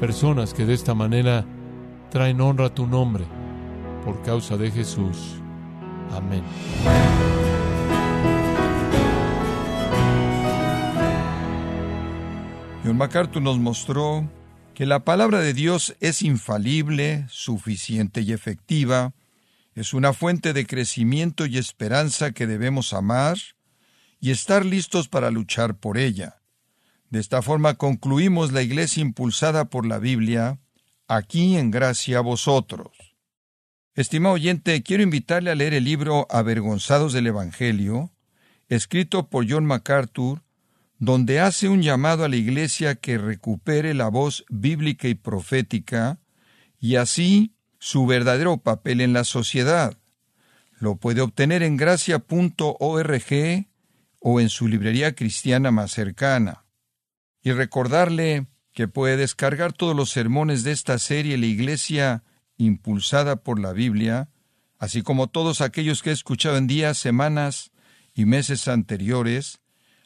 personas 0.00 0.52
que 0.54 0.66
de 0.66 0.74
esta 0.74 0.94
manera 0.94 1.44
traen 2.10 2.40
honra 2.40 2.66
a 2.66 2.74
tu 2.74 2.86
nombre, 2.86 3.24
por 4.04 4.22
causa 4.22 4.56
de 4.56 4.70
Jesús. 4.70 5.40
Amén. 6.12 6.42
John 12.86 12.98
MacArthur 12.98 13.42
nos 13.42 13.58
mostró 13.58 14.30
que 14.72 14.86
la 14.86 15.00
palabra 15.00 15.40
de 15.40 15.54
Dios 15.54 15.96
es 15.98 16.22
infalible, 16.22 17.26
suficiente 17.28 18.20
y 18.20 18.32
efectiva, 18.32 19.12
es 19.74 19.92
una 19.92 20.12
fuente 20.12 20.52
de 20.52 20.68
crecimiento 20.68 21.46
y 21.46 21.58
esperanza 21.58 22.30
que 22.30 22.46
debemos 22.46 22.92
amar 22.92 23.38
y 24.20 24.30
estar 24.30 24.64
listos 24.64 25.08
para 25.08 25.32
luchar 25.32 25.76
por 25.76 25.98
ella. 25.98 26.36
De 27.10 27.18
esta 27.18 27.42
forma 27.42 27.74
concluimos 27.74 28.52
la 28.52 28.62
iglesia 28.62 29.00
impulsada 29.00 29.64
por 29.64 29.84
la 29.84 29.98
Biblia, 29.98 30.60
aquí 31.08 31.56
en 31.56 31.72
gracia 31.72 32.18
a 32.18 32.20
vosotros. 32.20 33.16
Estimado 33.96 34.36
oyente, 34.36 34.84
quiero 34.84 35.02
invitarle 35.02 35.50
a 35.50 35.56
leer 35.56 35.74
el 35.74 35.82
libro 35.82 36.28
Avergonzados 36.30 37.12
del 37.12 37.26
Evangelio, 37.26 38.12
escrito 38.68 39.28
por 39.28 39.44
John 39.50 39.66
MacArthur, 39.66 40.45
donde 40.98 41.40
hace 41.40 41.68
un 41.68 41.82
llamado 41.82 42.24
a 42.24 42.28
la 42.28 42.36
Iglesia 42.36 42.94
que 42.94 43.18
recupere 43.18 43.94
la 43.94 44.08
voz 44.08 44.44
bíblica 44.48 45.08
y 45.08 45.14
profética 45.14 46.20
y 46.78 46.96
así 46.96 47.54
su 47.78 48.06
verdadero 48.06 48.58
papel 48.58 49.00
en 49.00 49.12
la 49.12 49.24
sociedad. 49.24 49.98
Lo 50.78 50.96
puede 50.96 51.20
obtener 51.20 51.62
en 51.62 51.76
gracia.org 51.76 53.66
o 54.20 54.40
en 54.40 54.48
su 54.48 54.68
librería 54.68 55.14
cristiana 55.14 55.70
más 55.70 55.92
cercana. 55.92 56.64
Y 57.42 57.52
recordarle 57.52 58.46
que 58.72 58.88
puede 58.88 59.16
descargar 59.16 59.72
todos 59.72 59.94
los 59.94 60.10
sermones 60.10 60.64
de 60.64 60.72
esta 60.72 60.98
serie 60.98 61.38
La 61.38 61.46
Iglesia 61.46 62.24
impulsada 62.58 63.36
por 63.36 63.58
la 63.58 63.72
Biblia, 63.72 64.30
así 64.78 65.02
como 65.02 65.28
todos 65.28 65.60
aquellos 65.60 66.02
que 66.02 66.10
he 66.10 66.12
escuchado 66.12 66.56
en 66.56 66.66
días, 66.66 66.98
semanas 66.98 67.70
y 68.14 68.24
meses 68.24 68.68
anteriores, 68.68 69.60